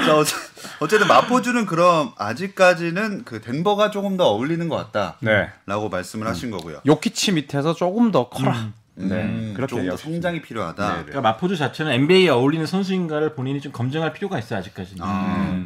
자, 0.05 0.15
어째- 0.15 0.50
어쨌든 0.81 1.07
마포주는 1.07 1.67
그럼 1.67 2.11
아직까지는 2.17 3.23
그 3.23 3.39
덴버가 3.39 3.91
조금 3.91 4.17
더 4.17 4.25
어울리는 4.29 4.67
것 4.67 4.75
같다라고 4.91 5.19
네. 5.83 5.89
말씀을 5.91 6.25
하신 6.27 6.49
거고요. 6.49 6.81
요키치 6.87 7.33
밑에서 7.33 7.75
조금 7.75 8.11
더 8.11 8.29
커라. 8.29 8.71
네. 8.95 9.23
음, 9.23 9.53
그렇게 9.55 9.69
조금 9.75 9.87
더. 9.87 9.95
성장이 9.95 10.41
필요하다. 10.41 10.87
네, 10.87 10.93
네. 10.97 11.03
그러니까 11.05 11.21
마포주 11.21 11.55
자체는 11.55 11.91
NBA에 11.91 12.29
어울리는 12.29 12.65
선수인가를 12.65 13.35
본인이 13.35 13.61
좀 13.61 13.71
검증할 13.71 14.11
필요가 14.13 14.39
있어요, 14.39 14.57
아직까지는. 14.57 15.03
아, 15.05 15.65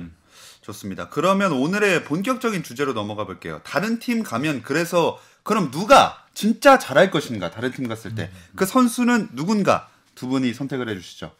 좋습니다. 0.61 1.07
그러면 1.07 1.53
오늘의 1.53 2.03
본격적인 2.03 2.63
주제로 2.63 2.91
넘어가 2.91 3.25
볼게요. 3.25 3.61
다른 3.63 3.99
팀 3.99 4.21
가면 4.21 4.63
그래서 4.63 5.17
그럼 5.43 5.71
누가 5.71 6.25
진짜 6.33 6.77
잘할 6.77 7.09
것인가? 7.09 7.51
다른 7.51 7.71
팀 7.71 7.87
갔을 7.87 8.15
때 8.15 8.29
그 8.57 8.65
선수는 8.65 9.29
누군가 9.33 9.87
두 10.13 10.27
분이 10.27 10.53
선택을 10.53 10.89
해주시죠. 10.89 11.31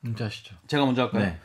문제 0.00 0.24
아시죠? 0.24 0.56
제가 0.66 0.84
먼저 0.84 1.02
할까요? 1.02 1.22
네. 1.24 1.38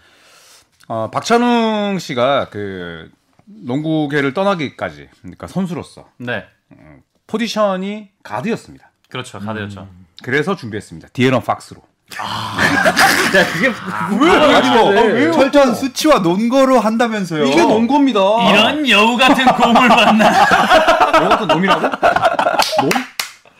어, 0.87 1.09
박찬웅 1.11 1.99
씨가 1.99 2.49
그 2.49 3.09
농구계를 3.45 4.33
떠나기까지 4.33 5.09
그러니까 5.21 5.47
선수로서 5.47 6.09
네. 6.17 6.45
포지션이 7.27 8.09
가드였습니다. 8.23 8.91
그렇죠. 9.09 9.39
가드였죠. 9.39 9.87
그래서 10.23 10.55
준비했습니다. 10.55 11.09
디에런 11.13 11.41
팍스로. 11.41 11.81
야, 12.15 13.45
그게 13.51 13.73
아니 14.55 14.69
뭐 14.69 15.31
철저한 15.31 15.73
수치와 15.73 16.19
논거로 16.19 16.79
한다면서요. 16.79 17.45
이게 17.45 17.61
농구입니다. 17.61 18.19
이런 18.51 18.87
여우 18.87 19.17
같은 19.17 19.43
공을 19.45 19.87
만나. 19.87 20.45
너 21.19 21.29
같은 21.29 21.47
놈이라고? 21.47 21.81
놈? 21.81 22.89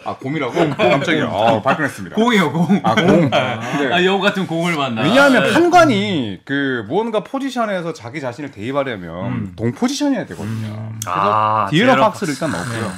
아 0.06 0.16
곰이라고? 0.16 0.54
깜짝이야. 0.76 1.26
아, 1.26 1.62
발끈했습니다. 1.62 2.16
공이요 2.16 2.52
공. 2.54 2.80
아 2.84 2.94
곰. 2.96 3.30
네. 3.30 3.38
아, 3.92 4.04
여우 4.06 4.20
같은 4.20 4.46
공을 4.46 4.76
만나. 4.76 5.02
왜냐하면 5.02 5.52
판관이 5.52 6.42
그 6.46 6.86
무언가 6.88 7.24
포지션에서 7.24 7.92
자기 7.94 8.22
자신을 8.22 8.52
대입하려면 8.52 9.56
동 9.56 9.72
포지션이어야 9.74 10.26
되거든요. 10.28 10.92
그래서 11.02 11.12
아, 11.12 11.68
디에런 11.72 11.96
디에런 11.96 12.12
팍스를 12.12 12.34
일단 12.34 12.52
넣었고요. 12.52 12.92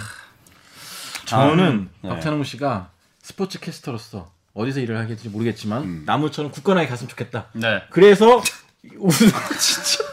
저는 1.25 1.89
네. 2.01 2.09
박찬웅 2.09 2.43
씨가 2.43 2.89
스포츠 3.21 3.59
캐스터로서 3.59 4.31
어디서 4.53 4.79
일을 4.81 4.97
하게 4.97 5.09
될지 5.09 5.29
모르겠지만 5.29 5.83
음. 5.83 6.03
나무처럼 6.05 6.51
굳건하게 6.51 6.87
갔으면 6.87 7.09
좋겠다. 7.09 7.47
네. 7.53 7.83
그래서 7.89 8.41
우승 8.99 9.27
진짜 9.59 10.03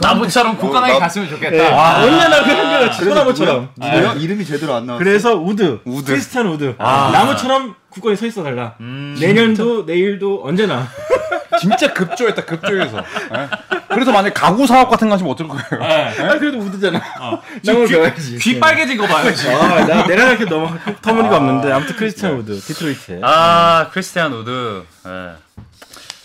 나무처럼 0.00 0.56
굳건하게 0.58 0.92
나- 0.94 0.98
갔으면 0.98 1.28
좋겠다. 1.28 1.50
네. 1.56 1.68
아, 1.72 2.02
언제나 2.02 2.42
그 2.42 2.50
한결 2.50 2.92
치고나무처럼. 2.92 3.70
누구요? 3.76 4.12
이름이 4.18 4.44
제대로 4.44 4.74
안 4.74 4.86
나왔어. 4.86 5.02
그래서 5.02 5.34
우드, 5.34 5.80
우드. 5.84 6.12
크리스찬 6.12 6.46
우드, 6.46 6.74
나무처럼 6.78 7.74
굳건히 7.88 8.16
서 8.16 8.26
있어 8.26 8.42
달라. 8.42 8.74
내년도 8.78 9.84
내일도 9.84 10.42
언제나. 10.44 10.86
진짜 11.58 11.90
급조했다 11.94 12.44
급조해서. 12.44 12.98
예? 12.98 13.48
그래서 13.88 14.12
만약 14.12 14.34
가구 14.34 14.66
사업 14.66 14.90
같은 14.90 15.08
거 15.08 15.14
하시면 15.14 15.32
어떨 15.32 15.48
거예요? 15.48 15.62
아 15.82 16.38
그래도 16.38 16.58
우드잖아. 16.58 17.00
나무 17.64 17.86
배워야지. 17.88 18.36
귀 18.38 18.60
빨개진 18.60 18.98
거 18.98 19.06
봐요. 19.06 19.32
지금. 19.32 19.54
아, 19.54 19.86
나 19.86 20.06
내가 20.06 20.28
이렇게 20.28 20.44
너무 20.44 20.68
터무니가 21.00 21.36
없는데 21.36 21.72
아무튼 21.72 21.96
크리스찬 21.96 22.32
우드 22.32 22.60
디트로이트. 22.60 23.20
아, 23.22 23.88
크리스티안 23.90 24.34
우드. 24.34 24.82
네. 25.04 25.32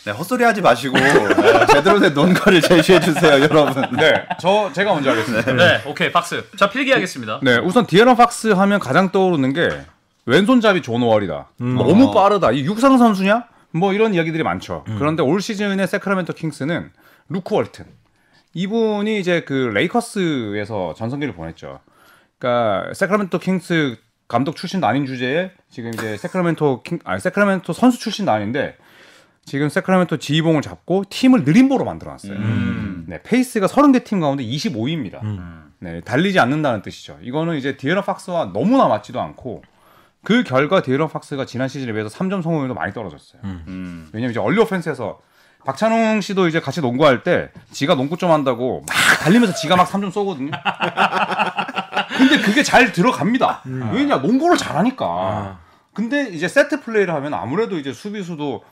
네, 0.03 0.11
헛소리 0.11 0.43
하지 0.43 0.61
마시고 0.61 0.97
네, 0.97 1.13
제대로 1.71 1.99
된 1.99 2.13
논거를 2.13 2.59
제시해 2.59 2.99
주세요, 2.99 3.33
여러분. 3.33 3.83
네, 3.97 4.25
저 4.39 4.71
제가 4.73 4.93
먼저 4.93 5.11
하겠습니다. 5.11 5.53
네, 5.53 5.83
오케이, 5.85 6.11
팍스. 6.11 6.43
자, 6.57 6.71
필기하겠습니다. 6.71 7.41
네, 7.43 7.57
우선 7.59 7.85
디에런 7.85 8.15
팍스 8.15 8.47
하면 8.47 8.79
가장 8.79 9.11
떠오르는 9.11 9.53
게 9.53 9.69
왼손잡이 10.25 10.81
존 10.81 11.03
월이다. 11.03 11.49
너무 11.57 12.11
빠르다. 12.13 12.51
이 12.51 12.65
육상 12.65 12.97
선수냐? 12.97 13.45
뭐 13.73 13.93
이런 13.93 14.15
이야기들이 14.15 14.41
많죠. 14.43 14.83
그런데 14.97 15.21
올 15.21 15.39
시즌의 15.39 15.87
세크라멘토 15.87 16.33
킹스는 16.33 16.91
루크 17.29 17.53
월튼. 17.53 17.85
이분이 18.53 19.19
이제 19.19 19.43
그 19.45 19.71
레이커스에서 19.73 20.95
전성기를 20.97 21.35
보냈죠. 21.35 21.79
그러니까 22.39 22.91
세크라멘토 22.93 23.37
킹스 23.37 23.97
감독 24.27 24.55
출신도 24.55 24.87
아닌 24.87 25.05
주제에 25.05 25.51
지금 25.69 25.93
이제 25.93 26.17
세크라멘토 26.17 26.83
킹, 26.83 26.99
아니 27.03 27.19
세크라멘토 27.21 27.71
선수 27.73 27.99
출신도 27.99 28.31
아닌데 28.31 28.75
지금 29.45 29.69
세크라멘토 29.69 30.17
지휘봉을 30.17 30.61
잡고 30.61 31.05
팀을 31.09 31.43
느림보로 31.43 31.83
만들어놨어요. 31.83 32.37
네, 33.07 33.21
페이스가 33.23 33.67
30개 33.67 34.03
팀 34.03 34.19
가운데 34.19 34.43
25위입니다. 34.43 35.19
네, 35.79 36.01
달리지 36.01 36.39
않는다는 36.39 36.81
뜻이죠. 36.83 37.17
이거는 37.21 37.57
이제 37.57 37.75
디에런 37.75 38.03
팍스와 38.03 38.51
너무나 38.53 38.87
맞지도 38.87 39.19
않고 39.19 39.63
그 40.23 40.43
결과 40.43 40.81
디에런 40.83 41.09
팍스가 41.09 41.45
지난 41.45 41.67
시즌에 41.67 41.91
비해서 41.91 42.09
3점 42.09 42.43
성공률도 42.43 42.75
많이 42.75 42.93
떨어졌어요. 42.93 43.41
음. 43.43 44.09
왜냐면 44.13 44.31
이제 44.31 44.39
early 44.39 44.59
offense에서 44.61 45.19
박찬웅 45.65 46.21
씨도 46.21 46.47
이제 46.47 46.59
같이 46.59 46.81
농구할 46.81 47.23
때 47.23 47.49
지가 47.71 47.95
농구 47.95 48.17
좀 48.17 48.31
한다고 48.31 48.83
막 48.87 48.95
달리면서 49.23 49.53
지가 49.55 49.75
막 49.75 49.87
3점 49.89 50.11
쏘거든요. 50.11 50.51
근데 52.17 52.39
그게 52.41 52.61
잘 52.63 52.91
들어갑니다. 52.91 53.63
왜냐 53.93 54.17
농구를 54.17 54.57
잘하니까. 54.57 55.59
근데 55.93 56.29
이제 56.29 56.47
세트 56.47 56.81
플레이를 56.81 57.13
하면 57.15 57.33
아무래도 57.33 57.77
이제 57.77 57.91
수비수도 57.91 58.63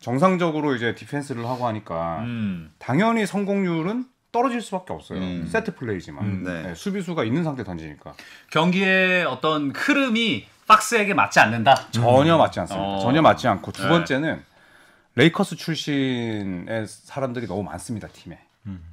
정상적으로 0.00 0.74
이제 0.74 0.94
디펜스를 0.94 1.46
하고 1.46 1.66
하니까 1.66 2.20
음. 2.20 2.72
당연히 2.78 3.26
성공률은 3.26 4.06
떨어질 4.32 4.60
수밖에 4.60 4.92
없어요. 4.92 5.18
음. 5.18 5.48
세트 5.50 5.74
플레이지만 5.76 6.24
음, 6.24 6.44
네. 6.44 6.62
네, 6.62 6.74
수비수가 6.74 7.24
있는 7.24 7.42
상태 7.42 7.64
던지니까 7.64 8.14
경기의 8.50 9.24
어떤 9.24 9.72
흐름이 9.74 10.46
박스에게 10.66 11.14
맞지 11.14 11.40
않는다. 11.40 11.90
전혀 11.90 12.36
맞지 12.36 12.60
않습니다. 12.60 12.86
어. 12.86 13.00
전혀 13.00 13.22
맞지 13.22 13.48
않고 13.48 13.72
두 13.72 13.84
네. 13.84 13.88
번째는 13.88 14.42
레이커스 15.14 15.56
출신의 15.56 16.86
사람들이 16.86 17.46
너무 17.46 17.62
많습니다 17.62 18.08
팀에. 18.08 18.38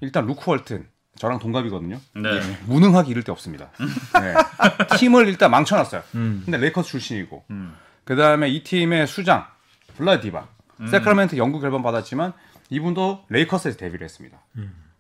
일단 0.02 0.26
루크 0.28 0.50
월튼 0.50 0.88
저랑 1.18 1.40
동갑이거든요. 1.40 2.00
네. 2.16 2.30
무능하기 2.66 3.12
이를 3.12 3.24
데 3.24 3.32
없습니다. 3.32 3.72
네. 3.80 4.98
팀을 4.98 5.28
일단 5.28 5.52
망쳐놨어요. 5.52 6.04
음. 6.16 6.44
근데 6.46 6.58
레이커스 6.58 6.90
출신이고 6.90 7.44
음. 7.50 7.76
그 8.04 8.16
다음에 8.16 8.50
이 8.50 8.64
팀의 8.64 9.08
수장 9.08 9.46
블라디 9.98 10.28
디박 10.28 10.48
세크라멘트 10.90 11.38
영구 11.38 11.60
결번 11.60 11.82
받았지만 11.84 12.34
이분도 12.70 13.25
레이커스에서 13.30 13.78
데뷔를 13.78 14.06
했습니다. 14.06 14.38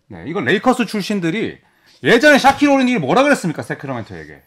네, 0.07 0.23
이건 0.27 0.45
레이커스 0.45 0.85
출신들이 0.85 1.59
예전에 2.03 2.37
샤킬 2.37 2.69
오닐이 2.69 2.97
뭐라 2.97 3.23
그랬습니까 3.23 3.61
세크라멘트에게 3.63 4.41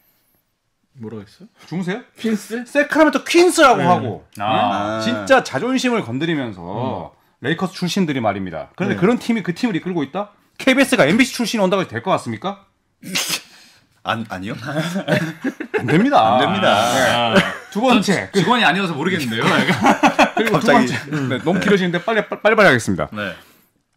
뭐라고 0.98 1.22
했어요? 1.22 1.48
중세요? 1.66 2.02
퀸스? 2.18 2.64
세크라멘토 2.66 3.24
퀸스라고 3.24 3.76
네. 3.78 3.84
하고 3.84 4.26
아. 4.38 4.96
응? 4.96 5.00
진짜 5.02 5.42
자존심을 5.42 6.02
건드리면서 6.02 7.14
레이커스 7.40 7.74
출신들이 7.74 8.20
말입니다. 8.20 8.70
그런데 8.76 8.94
네. 8.94 9.00
그런 9.00 9.18
팀이 9.18 9.42
그 9.42 9.54
팀을 9.54 9.76
이끌고 9.76 10.02
있다? 10.04 10.30
KBS가 10.58 11.04
MBC 11.06 11.34
출신이 11.34 11.62
온다고 11.62 11.82
해도 11.82 11.90
될 11.90 12.02
것 12.02 12.10
같습니까? 12.12 12.64
안 14.06 14.24
아니요? 14.28 14.54
안 15.78 15.86
됩니다. 15.86 16.34
안 16.34 16.40
됩니다. 16.40 16.76
아, 16.76 17.34
두 17.70 17.80
번째 17.80 18.30
그- 18.32 18.38
직원이 18.40 18.64
아니어서 18.64 18.94
모르겠는데요. 18.94 19.42
그리고 20.36 20.60
두 20.60 20.66
갑자기. 20.66 20.86
번째 21.10 21.28
네, 21.28 21.38
너무 21.44 21.60
길어지는데 21.60 22.04
빨리 22.04 22.22
빨리 22.28 22.54
빨리 22.56 22.66
하겠습니다. 22.66 23.08
네. 23.12 23.32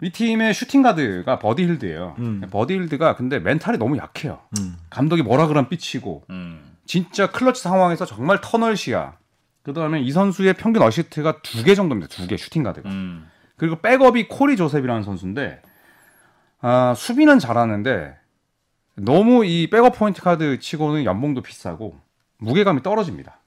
이 0.01 0.11
팀의 0.11 0.53
슈팅 0.53 0.81
가드가 0.81 1.39
버디 1.39 1.63
힐드예요. 1.63 2.15
음. 2.19 2.41
버디 2.49 2.73
힐드가 2.73 3.15
근데 3.15 3.39
멘탈이 3.39 3.77
너무 3.77 3.97
약해요. 3.97 4.39
음. 4.59 4.77
감독이 4.89 5.21
뭐라 5.21 5.47
그러면 5.47 5.69
삐치고 5.69 6.23
음. 6.29 6.61
진짜 6.85 7.27
클러치 7.29 7.61
상황에서 7.61 8.05
정말 8.05 8.39
터널시야. 8.41 9.13
그다음에 9.63 9.99
이 10.01 10.11
선수의 10.11 10.53
평균 10.53 10.81
어시스트가 10.83 11.41
두 11.43 11.63
개 11.63 11.75
정도입니다. 11.75 12.09
두 12.09 12.25
개 12.27 12.37
슈팅 12.37 12.63
가드가. 12.63 12.89
음. 12.89 13.27
그리고 13.57 13.75
백업이 13.81 14.29
코리 14.29 14.55
조셉이라는 14.55 15.03
선수인데 15.03 15.61
아, 16.61 16.93
수비는 16.95 17.39
잘하는데 17.39 18.15
너무 19.01 19.45
이 19.45 19.69
백업 19.69 19.97
포인트 19.97 20.21
가드 20.21 20.59
치고는 20.59 21.05
연봉도 21.05 21.41
비싸고 21.41 21.99
무게감이 22.37 22.83
떨어집니다. 22.83 23.39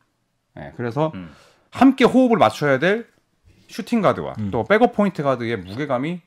예, 0.59 0.73
그래서 0.77 1.13
음. 1.15 1.31
함께 1.71 2.05
호흡을 2.05 2.37
맞춰야 2.37 2.79
될 2.79 3.07
슈팅 3.69 4.03
가드와 4.03 4.35
음. 4.39 4.51
또 4.51 4.65
백업 4.65 4.93
포인트 4.95 5.23
가드의 5.23 5.57
무게감이 5.59 6.21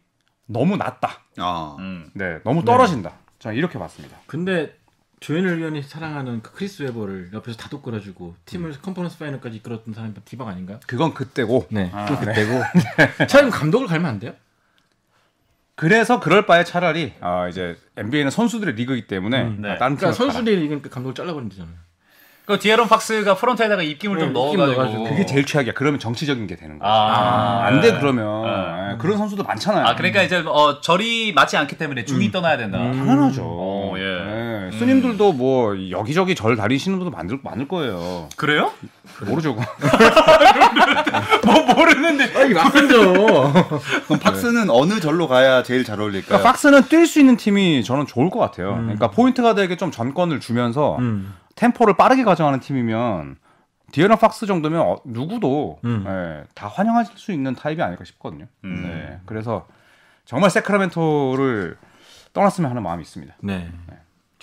너무 0.48 0.77
낮다. 0.77 1.24
아. 1.38 1.75
음. 1.79 2.10
네, 2.13 2.39
너무 2.44 2.63
떨어진다. 2.65 3.13
저는 3.39 3.58
이렇게 3.58 3.77
봤습니다. 3.77 4.17
근데 4.25 4.75
조현일 5.20 5.58
위원이 5.58 5.82
사랑하는 5.82 6.41
그 6.41 6.51
크리스 6.51 6.84
웨버를 6.84 7.32
옆에서 7.34 7.58
다독 7.58 7.84
끌어주고 7.84 8.36
팀을 8.46 8.74
컨퍼런스 8.82 9.17
파이널까지 9.17 9.58
이끌었던 9.58 9.94
사람이 9.94 10.13
디박 10.25 10.48
아닌가요? 10.48 10.79
그건 10.88 11.13
그때고 11.13 11.65
네, 11.70 11.89
아, 11.94 12.05
좀 12.05 12.17
그때고 12.20 12.62
차라리 13.27 13.50
감독을 13.50 13.88
갈면 13.88 14.05
안 14.05 14.20
돼요? 14.20 14.34
그래서 15.75 16.20
그럴 16.20 16.46
바에 16.46 16.63
차라리 16.63 17.13
아, 17.20 17.48
이제 17.48 17.75
NBA는 17.98 18.32
선수들의 18.32 18.75
리그이기 18.75 19.08
때문에 19.08 19.41
음, 19.44 19.58
네. 19.62 19.77
다른 19.77 19.98
그러니까. 19.98 20.12
선수들이 20.13 20.65
이기니까 20.65 20.89
감독을 20.89 21.13
잘라버리면 21.15 21.50
되잖아요. 21.50 21.75
그 22.46 22.60
디에런 22.60 22.88
팍스가 22.88 23.36
프론트에다가 23.36 23.82
입김을 23.82 24.20
좀 24.20 24.27
네, 24.27 24.34
넣어가지고. 24.34 24.63
입김 24.63 24.75
넣어가지고. 24.77 25.03
그게 25.10 25.25
제일 25.25 25.46
최악이야. 25.46 25.74
그러면 25.74 26.00
정치적인 26.00 26.46
게 26.48 26.55
되는 26.55 26.77
거야. 26.77 26.89
아, 26.89 27.65
안돼 27.65 27.94
네. 27.94 28.00
그러면 28.00 28.44
네. 28.44 28.94
예, 28.94 28.98
그런 29.00 29.17
선수도 29.17 29.44
많잖아요. 29.44 29.84
아 29.86 29.96
그러니까 29.96 30.22
이제 30.22 30.44
어 30.46 30.79
절이 30.79 31.34
맞지 31.34 31.58
않기 31.58 31.77
때문에 31.77 32.05
중이 32.05 32.32
떠나야 32.32 32.58
된다. 32.58 32.77
음. 32.77 32.91
당연하죠. 32.94 33.41
어, 33.44 33.96
예. 33.98 34.01
예, 34.72 34.77
스님들도 34.77 35.34
뭐 35.34 35.75
여기저기 35.89 36.36
절 36.36 36.55
다니시는 36.55 37.00
분도 37.00 37.15
많을, 37.15 37.39
많을 37.43 37.67
거예요. 37.67 38.30
그래요? 38.36 38.71
모르죠. 39.25 39.56
뭐 41.45 41.73
모르는데. 41.75 42.38
아 42.38 42.43
이거 42.43 42.63
막던져. 42.63 43.13
그럼 44.06 44.19
박스는 44.19 44.69
어느 44.69 44.99
절로 44.99 45.28
가야 45.28 45.63
제일 45.63 45.84
잘 45.84 45.99
어울릴까요? 45.99 46.28
그러니까 46.28 46.49
박스는 46.49 46.82
뛸 46.84 47.06
수 47.08 47.19
있는 47.19 47.38
팀이 47.38 47.84
저는 47.84 48.06
좋을 48.06 48.30
것 48.30 48.39
같아요. 48.39 48.73
음. 48.73 48.84
그러니까 48.84 49.12
포인트 49.12 49.41
가드에게 49.41 49.78
좀 49.78 49.91
전권을 49.91 50.39
주면서 50.39 50.97
음. 50.99 51.34
템포를 51.56 51.95
빠르게 51.95 52.23
가져가는 52.23 52.60
팀이면 52.60 53.38
디에런 53.91 54.17
팍스 54.17 54.45
정도면 54.45 54.82
어, 54.82 54.97
누구도 55.06 55.80
음. 55.86 56.04
예, 56.08 56.43
다 56.54 56.67
환영할 56.67 57.06
수 57.15 57.32
있는 57.32 57.56
타입이 57.56 57.82
아닐까 57.82 58.04
싶거든요. 58.04 58.45
음. 58.63 58.84
네, 58.84 59.19
그래서 59.25 59.67
정말 60.25 60.49
세크라멘토를 60.49 61.78
떠났으면 62.34 62.69
하는 62.69 62.84
마음이 62.84 63.01
있습니다. 63.04 63.36
네. 63.41 63.71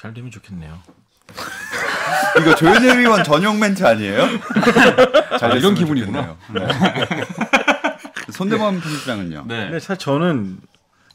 잘 0.03 0.13
되면 0.13 0.33
좋겠네요. 0.33 0.81
이거 2.41 2.57
조현일 2.57 2.99
위원 2.99 3.23
전용 3.23 3.61
멘트 3.61 3.87
아니에요? 3.87 4.27
잘 5.39 5.53
아, 5.53 5.55
이런 5.55 5.77
기분이구나. 5.77 6.37
좋겠네요. 6.49 6.77
손대범 8.33 8.81
편집장은요. 8.81 9.45
네. 9.47 9.57
근데 9.67 9.79
사실 9.79 9.99
저는 9.99 10.59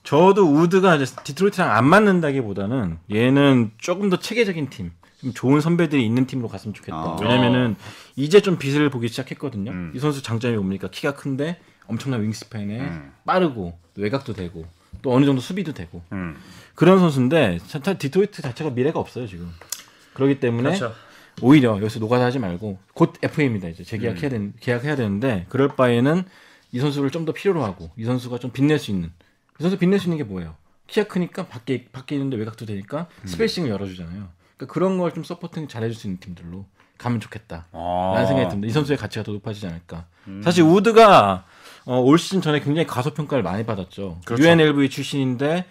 저도 0.04 0.50
우드가 0.54 0.96
이제 0.96 1.14
디트로이트랑 1.22 1.70
안 1.70 1.86
맞는다기보다는 1.86 3.00
얘는 3.12 3.72
조금 3.78 4.10
더 4.10 4.20
체계적인 4.20 4.70
팀, 4.70 4.94
좀 5.20 5.34
좋은 5.34 5.60
선배들이 5.60 6.06
있는 6.06 6.26
팀으로 6.26 6.48
갔으면 6.48 6.74
좋겠다. 6.74 6.96
아. 6.96 7.18
왜냐면은 7.20 7.76
이제 8.16 8.40
좀 8.40 8.58
빛을 8.58 8.90
보기 8.90 9.10
시작했거든요. 9.10 9.72
음. 9.72 9.92
이 9.96 10.00
선수 10.00 10.24
장점이 10.24 10.56
뭡니까? 10.56 10.88
키가 10.90 11.16
큰데 11.16 11.60
엄청난 11.88 12.24
wingspan에 12.24 12.80
음. 12.80 13.12
빠르고 13.26 13.78
또 13.96 14.02
외곽도 14.02 14.32
되고 14.32 14.66
또 15.08 15.14
어느 15.14 15.26
정도 15.26 15.40
수비도 15.40 15.72
되고 15.74 16.02
음. 16.12 16.36
그런 16.76 17.00
선수인데 17.00 17.60
자- 17.66 17.80
디트로이트 17.98 18.42
자체가 18.42 18.72
미래가 18.72 19.00
없어요 19.00 19.26
지금. 19.26 19.50
그렇기 20.14 20.42
때문에 20.42 20.78
그렇죠. 20.78 20.94
오히려 21.42 21.78
여기서 21.78 22.00
노가다 22.00 22.26
하지 22.26 22.40
말고 22.40 22.78
곧 22.94 23.14
FA입니다. 23.22 23.70
이제 23.70 23.86
재계약해야 23.86 24.30
된 24.30 24.54
계약해야 24.60 24.98
되는데 24.98 25.46
그럴 25.48 25.70
바에는 25.70 26.26
이 26.74 26.80
선수를 26.80 27.10
좀 27.10 27.24
더 27.26 27.32
필요로 27.32 27.64
하고 27.64 27.90
이 27.96 28.04
선수가 28.04 28.40
좀 28.40 28.52
빛낼 28.52 28.80
수 28.80 28.92
있는 28.92 29.10
이 29.60 29.62
선수 29.64 29.78
빛낼 29.78 29.98
수 30.00 30.08
있는 30.08 30.18
게 30.18 30.24
뭐예요? 30.26 30.56
키가 30.88 31.08
크니까 31.08 31.48
밖에 31.48 31.86
밖에 31.94 32.16
있는데 32.16 32.36
외곽도 32.36 32.66
되니까 32.66 33.08
spacing을 33.26 33.70
열어주잖아요. 33.70 34.28
그러니까 34.58 34.74
그런 34.74 34.98
걸 34.98 35.12
좀 35.14 35.24
supporting 35.24 35.70
잘해줄 35.70 35.96
수 35.96 36.08
있는 36.08 36.20
팀들로 36.20 36.66
가면 36.98 37.22
좋겠다. 37.22 37.68
아. 37.72 38.12
라는 38.16 38.28
생각이 38.28 38.50
듭니다. 38.50 38.70
이 38.70 38.74
선수의 38.74 38.98
가치가 38.98 39.24
더 39.24 39.32
높아지지 39.32 39.68
않을까. 39.68 40.06
음. 40.28 40.42
사실 40.44 40.64
우드가 40.64 41.46
어, 41.88 42.00
올 42.02 42.20
시즌 42.20 42.42
전에 42.42 42.60
굉장히 42.60 42.86
과소평가를 42.86 43.44
많이 43.44 43.66
받았죠. 43.66 44.20
그렇죠. 44.26 44.44
UNLV 44.44 44.90
출신인데 44.90 45.66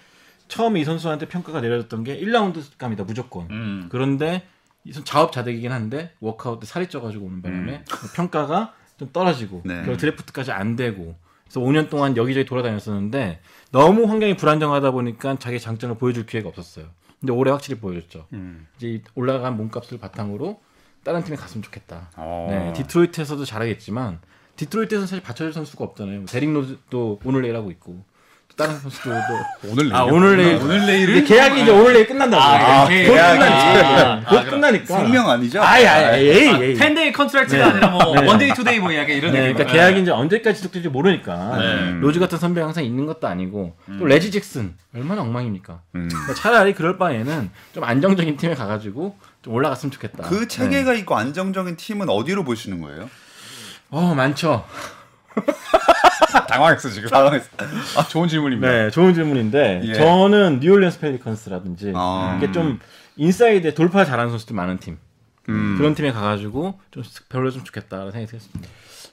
처음에 0.48 0.80
이 0.80 0.84
선수한테 0.84 1.28
평가가 1.28 1.60
내려졌던 1.60 2.04
게 2.04 2.18
1라운드 2.18 2.62
감이다 2.78 3.04
무조건. 3.04 3.48
음. 3.50 3.88
그런데 3.90 4.46
이 4.84 4.92
선수 4.92 5.04
자업자득이긴 5.04 5.72
한데 5.72 6.12
워크아웃 6.20 6.60
때 6.60 6.66
살이 6.66 6.88
쪄가지고 6.88 7.26
오는 7.26 7.42
바람에 7.42 7.84
평가가 8.14 8.72
좀 8.96 9.10
떨어지고 9.12 9.62
네. 9.64 9.82
결국 9.82 9.98
드래프트까지 9.98 10.52
안 10.52 10.74
되고 10.74 11.16
그래서 11.44 11.60
5년 11.60 11.90
동안 11.90 12.16
여기저기 12.16 12.46
돌아다녔었는데 12.46 13.40
너무 13.70 14.04
환경이 14.04 14.36
불안정하다 14.36 14.92
보니까 14.92 15.36
자기 15.38 15.60
장점을 15.60 15.96
보여줄 15.98 16.24
기회가 16.24 16.48
없었어요. 16.48 16.86
근데 17.20 17.32
올해 17.32 17.50
확실히 17.50 17.78
보여줬죠. 17.78 18.26
음. 18.32 18.66
이제 18.76 18.88
이 18.88 19.02
올라간 19.14 19.56
몸값을 19.56 19.98
바탕으로 19.98 20.60
다른 21.04 21.22
팀에 21.24 21.36
갔으면 21.36 21.62
좋겠다. 21.62 22.10
어. 22.16 22.46
네, 22.50 22.72
디트로이트에서도 22.72 23.44
잘하겠지만 23.44 24.20
디트로이트에서는 24.56 25.06
사실 25.06 25.22
받쳐줄 25.22 25.52
선수가 25.52 25.84
없잖아요. 25.84 26.24
데릭 26.26 26.52
로즈도 26.52 27.20
오늘 27.24 27.42
내일 27.42 27.56
하고 27.56 27.70
있고 27.70 28.04
또 28.48 28.56
다른 28.56 28.78
선수들도 28.78 29.16
오늘 29.70 29.94
아 29.94 30.00
내일이요? 30.04 30.14
오늘 30.14 30.36
내일 30.36 30.56
오늘 30.62 31.16
이제 31.18 31.34
계약이 31.34 31.62
이제 31.62 31.70
오늘 31.70 31.92
내일 31.92 32.06
끝난다고. 32.06 32.42
아, 32.42 32.84
곧 32.84 32.88
계약이. 32.90 33.38
끝나니까. 33.38 34.12
아, 34.12 34.24
곧 34.30 34.50
끝나니까. 34.50 34.86
생명 34.98 35.28
아니죠? 35.28 35.60
아이 35.62 35.84
아이 35.86 36.26
에이 36.28 36.48
에이. 36.62 36.74
10 36.76 36.91
day 36.91 37.12
contract가 37.12 37.64
네. 37.64 37.70
아니라 37.70 37.88
뭐 37.90 38.14
네. 38.14 38.26
one 38.26 38.40
day 38.40 38.54
two 38.54 38.66
day 38.66 38.78
뭐 38.80 38.94
약간 38.94 39.10
이런 39.16 39.32
네. 39.32 39.52
그러니까 39.52 39.64
계약이 39.72 40.00
이제 40.00 40.10
언제까지 40.10 40.56
지속될지 40.58 40.88
모르니까 40.88 41.58
네. 41.58 41.98
로즈 42.00 42.18
같은 42.18 42.38
선배가 42.38 42.66
항상 42.66 42.84
있는 42.84 43.04
것도 43.04 43.26
아니고 43.26 43.76
또 43.98 44.06
레지 44.06 44.30
잭슨 44.30 44.74
얼마나 44.94 45.20
엉망입니까? 45.22 45.82
음. 45.96 46.08
그러니까 46.08 46.34
차라리 46.34 46.72
그럴 46.72 46.96
바에는 46.96 47.50
좀 47.74 47.84
안정적인 47.84 48.36
팀에 48.38 48.54
가가지고 48.54 49.16
좀 49.42 49.52
올라갔으면 49.54 49.90
좋겠다. 49.90 50.24
그 50.28 50.48
체계가 50.48 50.94
있고 50.94 51.14
안정적인 51.16 51.76
팀은 51.76 52.08
어디로 52.08 52.44
보시는 52.44 52.80
거예요? 52.80 53.10
네. 53.90 53.98
어 53.98 54.14
많죠. 54.14 54.64
당황했어 56.48 56.88
지금. 56.90 57.08
당황했어. 57.08 57.48
아, 57.98 58.02
좋은 58.08 58.28
질문입니다. 58.28 58.70
네, 58.72 58.90
좋은 58.90 59.14
질문인데 59.14 59.82
예. 59.84 59.94
저는 59.94 60.60
뉴올리언스 60.60 61.00
펠리컨스라든지 61.00 61.92
아. 61.94 62.36
이게 62.38 62.52
좀 62.52 62.78
inside에 63.16 63.74
돌파 63.74 64.04
잘하는 64.04 64.30
선수들 64.30 64.54
많은 64.54 64.78
팀 64.78 64.98
음. 65.48 65.76
그런 65.78 65.94
팀에 65.94 66.12
가가지고 66.12 66.78
좀 66.90 67.02
별로 67.28 67.50
좀 67.50 67.64
좋겠다라는 67.64 68.12
생각이 68.12 68.30
들었습니다. 68.30 68.68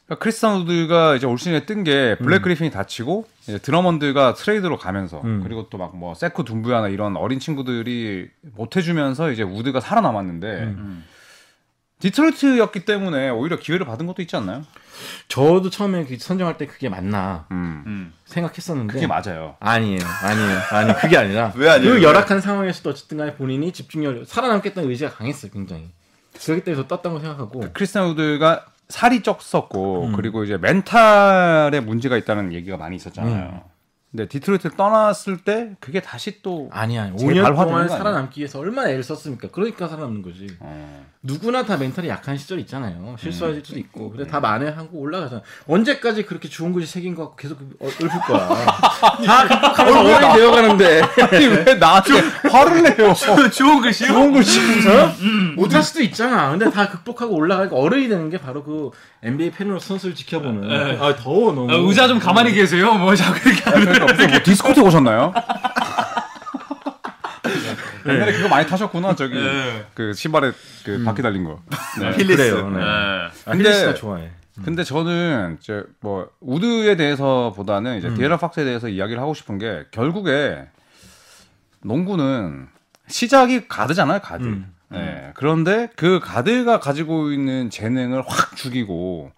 그러니까 0.06 0.22
크리스탄 0.22 0.58
우드가 0.62 1.16
이제 1.16 1.26
올 1.26 1.38
시즌에 1.38 1.66
뜬 1.66 1.84
게 1.84 2.18
블레이크 2.18 2.38
음. 2.38 2.42
그리핀이 2.42 2.72
다치고 2.72 3.26
이제 3.44 3.58
드러먼드가 3.60 4.34
트레이드로 4.34 4.78
가면서 4.78 5.22
음. 5.24 5.42
그리고 5.44 5.70
또 5.70 5.78
막 5.78 5.96
뭐 5.96 6.14
세코 6.14 6.44
둠부야나 6.44 6.90
이런 6.90 7.16
어린 7.16 7.40
친구들이 7.40 8.30
못 8.56 8.76
해주면서 8.76 9.32
이제 9.32 9.44
우드가 9.44 9.80
살아남았는데 9.80 10.48
음. 10.48 11.06
디트로이트였기 12.04 12.84
때문에 12.84 13.30
오히려 13.30 13.58
기회를 13.58 13.86
받은 13.86 14.06
것도 14.08 14.22
있지 14.22 14.36
않나요? 14.36 14.64
저도 15.30 15.70
처음에 15.70 16.04
그 16.04 16.18
선정할 16.20 16.58
때 16.58 16.68
그게 16.68 16.90
맞나 16.90 17.46
음. 17.52 17.84
음. 17.88 18.14
생각했었는데 18.26 18.94
그게 18.94 19.08
맞아요. 19.08 19.56
아니에요, 19.62 20.02
아니에요, 20.22 20.60
아니 20.72 20.94
그게 20.96 21.18
아니라 21.18 21.54
왜 21.56 21.70
아니에요? 21.70 21.94
그 21.94 21.98
왜? 22.00 22.04
열악한 22.04 22.42
상황에서도 22.42 22.90
어쨌든간에 22.90 23.36
본인이 23.36 23.72
집중력, 23.72 24.26
살아남겠다는 24.28 24.90
의지가 24.90 25.12
강했어요, 25.12 25.50
굉장히. 25.54 25.92
그렇기 26.44 26.66
때문에 26.66 26.84
더 26.84 26.88
떴다고 26.90 27.20
생각하고. 27.20 27.64
크리스티안 27.72 28.08
우드가 28.10 28.66
살이 28.90 29.22
쪘었고 29.22 30.08
음. 30.08 30.14
그리고 30.14 30.44
이제 30.44 30.58
멘탈에 30.58 31.80
문제가 31.80 32.18
있다는 32.18 32.52
얘기가 32.52 32.76
많이 32.76 32.98
있었잖아요. 32.98 33.50
근 33.50 33.73
데 34.16 34.28
디트로이트를 34.28 34.78
떠났을 34.78 35.38
때 35.38 35.72
그게 35.80 36.00
다시 36.00 36.44
또 36.44 36.70
아니야, 36.72 37.12
5년 37.14 37.34
재발화되는 37.34 37.56
동안 37.56 37.68
거 37.68 37.78
아니야? 37.78 37.98
살아남기 37.98 38.42
위해서 38.42 38.60
얼마나 38.60 38.90
애를 38.90 39.02
썼습니까? 39.02 39.48
그러니까 39.52 39.88
살아남는 39.88 40.22
거지. 40.22 40.56
어. 40.60 41.06
누구나 41.24 41.64
다 41.66 41.78
멘탈이 41.78 42.08
약한 42.10 42.38
시절 42.38 42.60
있잖아요. 42.60 43.16
실수할 43.18 43.56
수도 43.66 43.80
있고. 43.80 44.12
근데 44.12 44.28
다 44.28 44.40
만회하고 44.40 45.00
올라가잖아. 45.00 45.42
언제까지 45.68 46.26
그렇게 46.26 46.48
좋은 46.48 46.74
것이 46.74 46.86
새긴 46.86 47.16
거 47.16 47.34
계속 47.36 47.60
어, 47.80 47.88
읊을 47.88 48.10
거야. 48.28 48.50
다 49.26 49.84
어른이 49.84 50.34
되어 50.36 50.52
가는데. 50.52 51.02
아니 51.02 51.46
왜 51.48 51.74
나한테 51.80 52.12
화를 52.52 52.84
내요? 52.84 53.14
좋은 53.52 53.82
글씨요? 53.82 54.10
좋은 54.10 54.32
걸 54.32 54.44
씹으면서 54.44 55.14
못할 55.56 55.82
수도 55.82 56.04
있잖아. 56.04 56.52
근데 56.52 56.70
다 56.70 56.88
극복하고 56.90 57.34
올라가니까 57.36 57.76
어른이 57.76 58.10
되는 58.10 58.30
게 58.30 58.38
바로 58.38 58.64
그 58.64 58.92
NBA 59.24 59.52
팬으로 59.52 59.80
선수를 59.80 60.14
지켜보는. 60.16 61.00
아, 61.02 61.16
더워, 61.16 61.54
너무. 61.54 61.72
아, 61.72 61.76
의자 61.76 62.08
좀 62.08 62.20
가만히 62.20 62.52
계세요. 62.52 62.94
뭐 62.96 63.16
자꾸 63.16 63.50
이렇게 63.50 63.64
하면. 63.70 63.86
그러니까 63.86 64.14
무슨 64.14 64.30
뭐 64.32 64.40
디스코텍 64.44 64.82
오셨나요? 64.82 65.34
옛날에 68.06 68.34
그거 68.34 68.50
많이 68.50 68.68
타셨구나 68.68 69.16
저기 69.16 69.36
네. 69.36 69.86
그 69.94 70.14
신발에 70.14 70.52
그 70.84 71.04
바퀴 71.06 71.22
달린 71.22 71.46
거. 71.46 71.62
네. 72.00 72.12
힐리스. 72.16 72.36
그래요. 72.38 72.70
네. 72.70 72.78
네. 72.80 72.84
아, 72.84 73.30
근데- 73.46 73.70
힐리스가 73.70 73.94
좋아해. 73.94 74.32
근데 74.64 74.84
저는 74.84 75.58
이제 75.60 75.84
뭐 76.00 76.30
우드에 76.40 76.96
대해서보다는 76.96 77.98
이제 77.98 78.14
디에런 78.14 78.38
팍스에 78.38 78.64
대해서 78.66 78.88
이야기를 78.88 79.20
하고 79.20 79.34
싶은 79.34 79.58
게 79.58 79.86
결국에 79.90 80.66
농구는 81.82 82.68
시작이 83.08 83.68
가드잖아요, 83.68 84.20
가드. 84.20 84.44
음. 84.44 84.72
네. 84.94 85.32
그런데 85.36 85.90
그 85.96 86.20
가드가 86.20 86.80
가지고 86.80 87.32
있는 87.32 87.70
재능을 87.70 88.24
확 88.26 88.56
죽이고 88.56 89.32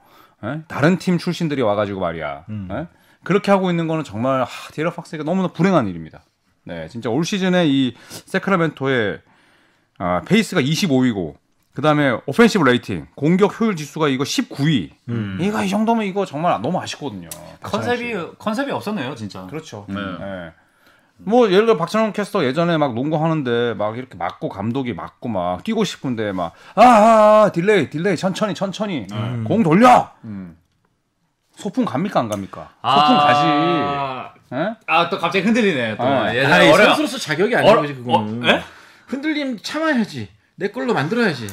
예? 0.44 0.62
다른 0.68 0.98
팀 0.98 1.18
출신들이 1.18 1.62
와가지고 1.62 2.00
말이야. 2.00 2.46
음. 2.50 2.68
예? 2.72 2.88
그렇게 3.24 3.52
하고 3.52 3.70
있는 3.70 3.88
거는 3.88 4.04
정말 4.04 4.44
하, 4.44 4.72
디에런 4.72 4.92
팍스가 4.92 5.24
너무나 5.24 5.48
불행한 5.48 5.88
일입니다. 5.88 6.24
네, 6.64 6.88
진짜 6.88 7.10
올 7.10 7.26
시즌에 7.26 7.68
이 7.68 7.96
세크라멘토의 8.08 9.20
아, 9.98 10.22
페이스가 10.26 10.62
25위고 10.62 11.36
그 11.74 11.82
다음에 11.82 12.18
offensive 12.26 12.64
rating, 12.64 13.08
공격 13.16 13.60
효율 13.60 13.76
지수가 13.76 14.08
이거 14.08 14.24
19위. 14.24 14.92
음. 15.10 15.38
이거 15.42 15.62
이 15.64 15.70
정도면 15.70 16.06
이거 16.06 16.26
정말 16.26 16.60
너무 16.62 16.80
아쉽거든요. 16.80 17.28
컨셉이 17.62 18.16
컨셉이 18.40 18.72
없었네요, 18.72 19.14
진짜. 19.16 19.46
그렇죠. 19.48 19.86
네. 19.90 19.96
예. 20.00 20.54
뭐 21.18 21.50
예를 21.50 21.66
들어 21.66 21.78
박찬호 21.78 22.12
캐스터 22.12 22.44
예전에 22.44 22.78
막 22.78 22.94
농구 22.94 23.24
하는데 23.24 23.74
막 23.76 23.98
이렇게 23.98 24.18
맞고 24.18 24.50
감독이 24.50 24.94
맞고 24.94 25.30
막 25.30 25.64
뛰고 25.64 25.84
싶은데 25.84 26.32
막 26.34 26.54
아, 26.76 26.82
아, 26.84 27.44
아 27.46 27.52
delay 27.54 27.90
delay 27.90 28.18
천천히 28.18 28.54
천천히 28.54 29.08
공 29.46 29.64
돌려. 29.64 30.12
소풍 31.56 31.86
갑니까 31.86 32.20
안 32.20 32.28
갑니까? 32.28 32.70
소풍 32.84 33.18
가지. 33.18 33.40
아, 33.46 34.34
예? 34.54 34.76
아, 34.88 35.10
또 35.10 35.18
갑자기 35.18 35.46
흔들리네. 35.46 35.96
또 35.96 36.04
아, 36.04 36.36
예전에 36.36 36.54
아니, 36.54 36.70
어려 36.70 36.86
선수로서 36.88 37.18
자격이 37.18 37.56
아닌 37.56 37.70
어려- 37.70 37.80
거지, 37.82 37.96
그거는. 37.96 38.44
어? 38.44 38.48
예? 38.48 38.62
흔들림 39.08 39.58
참아야지. 39.58 40.28
내 40.56 40.68
걸로 40.72 40.94
만들어야지. 40.94 41.48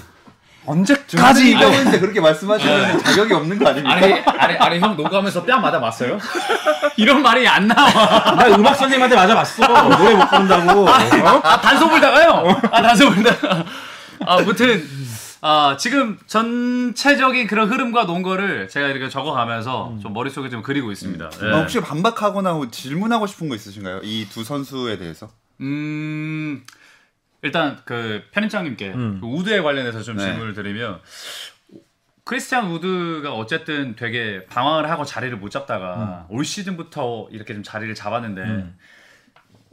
언제까지 0.65 1.51
이거 1.51 1.61
이거는데 1.69 1.99
그렇게 1.99 2.21
말씀하시면 2.21 3.03
자격이 3.03 3.35
없는 3.35 3.59
거 3.59 3.69
아닙니까? 3.69 3.95
아니, 3.97 4.13
아니, 4.15 4.57
아니, 4.59 4.79
형 4.81 4.97
녹음하면서 4.97 5.45
뺨 5.45 5.61
맞아 5.61 5.81
봤어요? 5.81 6.19
이런 6.97 7.23
말이 7.23 7.47
안 7.49 7.67
나와. 7.67 7.91
나 8.37 8.47
음악 8.49 8.75
선생님한테 8.77 9.17
맞아봤어. 9.17 9.67
노래 9.99 10.15
못 10.15 10.29
부른다고. 10.31 10.89
아, 10.89 11.61
단소 11.61 11.89
불다가요? 11.89 12.61
아, 12.71 12.83
단소 12.83 13.11
불다가. 13.11 13.65
아, 14.25 14.37
아무튼, 14.37 14.87
아, 15.41 15.77
지금 15.79 16.17
전체적인 16.29 17.49
그런 17.49 17.69
흐름과 17.69 18.05
논거를 18.05 18.69
제가 18.69 18.87
이렇게 18.87 19.09
적어가면서 19.09 19.95
좀 20.01 20.13
머릿속에 20.13 20.49
좀 20.49 20.63
그리고 20.63 20.93
있습니다. 20.93 21.31
예. 21.43 21.47
어, 21.51 21.59
혹시 21.59 21.81
반박하거나 21.81 22.53
뭐 22.53 22.71
질문하고 22.71 23.27
싶은 23.27 23.49
거 23.49 23.57
있으신가요? 23.57 24.01
이 24.05 24.29
두 24.33 24.45
선수에 24.45 24.99
대해서? 24.99 25.29
음, 25.61 26.63
일단 27.43 27.79
그 27.85 28.23
편집장님께 28.31 28.93
음. 28.95 29.19
그 29.21 29.27
우드에 29.27 29.61
관련해서 29.61 30.03
좀 30.03 30.17
네. 30.17 30.25
질문을 30.25 30.55
드리면 30.55 31.01
크리스티안 32.25 32.71
우드가 32.71 33.35
어쨌든 33.35 33.97
되게 33.97 34.47
방황을 34.47 34.89
하고 34.89 35.05
자리를 35.05 35.37
못 35.39 35.51
잡다가 35.51 36.27
올 36.29 36.45
시즌부터 36.45 37.29
이렇게 37.33 37.53
좀 37.53 37.65
자리를 37.65 37.93
잡았는데 37.97 38.73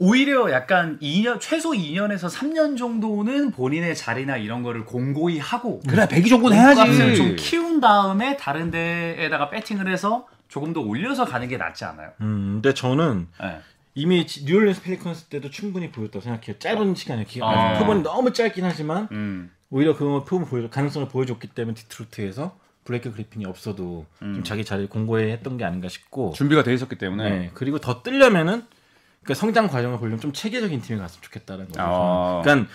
오히려 0.02 0.50
약간 0.50 0.98
2년 0.98 1.38
최소 1.40 1.70
2년에서 1.70 2.28
3년 2.28 2.76
정도는 2.76 3.52
본인의 3.52 3.94
자리나 3.94 4.38
이런 4.38 4.62
거를 4.62 4.84
공고히 4.84 5.38
하고 5.38 5.80
그래 5.86 6.08
배기 6.08 6.28
정도는 6.28 6.56
해야지. 6.56 7.16
좀 7.16 7.36
키운 7.36 7.80
다음에 7.80 8.36
다른 8.36 8.70
데에다가 8.70 9.50
배팅을 9.50 9.86
해서 9.88 10.26
조금 10.48 10.72
더 10.72 10.80
올려서 10.80 11.26
가는 11.26 11.46
게 11.46 11.56
낫지 11.56 11.84
않아요? 11.84 12.10
음, 12.22 12.60
근데 12.60 12.74
저는 12.74 13.28
네. 13.40 13.60
이미 13.94 14.26
지- 14.26 14.44
뉴올리언스 14.44 14.82
펠리컨스 14.82 15.24
때도 15.24 15.50
충분히 15.50 15.90
보였다고 15.90 16.20
생각해요. 16.20 16.58
짧은 16.58 16.94
시간에 16.94 17.24
기가 17.24 17.48
아. 17.48 17.78
표본이 17.78 18.02
너무 18.02 18.32
짧긴 18.32 18.64
하지만 18.64 19.08
음. 19.12 19.50
오히려 19.70 19.96
그 19.96 20.24
표본 20.24 20.46
보여 20.46 20.68
가능성을 20.70 21.08
보여줬기 21.08 21.48
때문에 21.48 21.74
디트로이트에서 21.74 22.56
블레이크 22.84 23.12
그리핀이 23.12 23.44
없어도 23.46 24.06
좀 24.20 24.42
자기 24.42 24.64
자리를 24.64 24.88
공고히 24.88 25.30
했던 25.30 25.56
게 25.58 25.64
아닌가 25.64 25.88
싶고 25.88 26.32
준비가 26.32 26.62
돼 26.62 26.72
있었기 26.74 26.96
때문에. 26.96 27.30
네. 27.30 27.50
그리고 27.54 27.78
더 27.78 28.02
뜨려면은 28.02 28.64
그러니까 29.22 29.34
성장 29.34 29.68
과정을 29.68 29.98
보려면 29.98 30.18
좀 30.20 30.32
체계적인 30.32 30.80
팀에 30.80 30.98
갔으면 30.98 31.22
좋겠다는 31.22 31.66
거죠. 31.66 31.80
아. 31.82 32.40
그러니까 32.42 32.70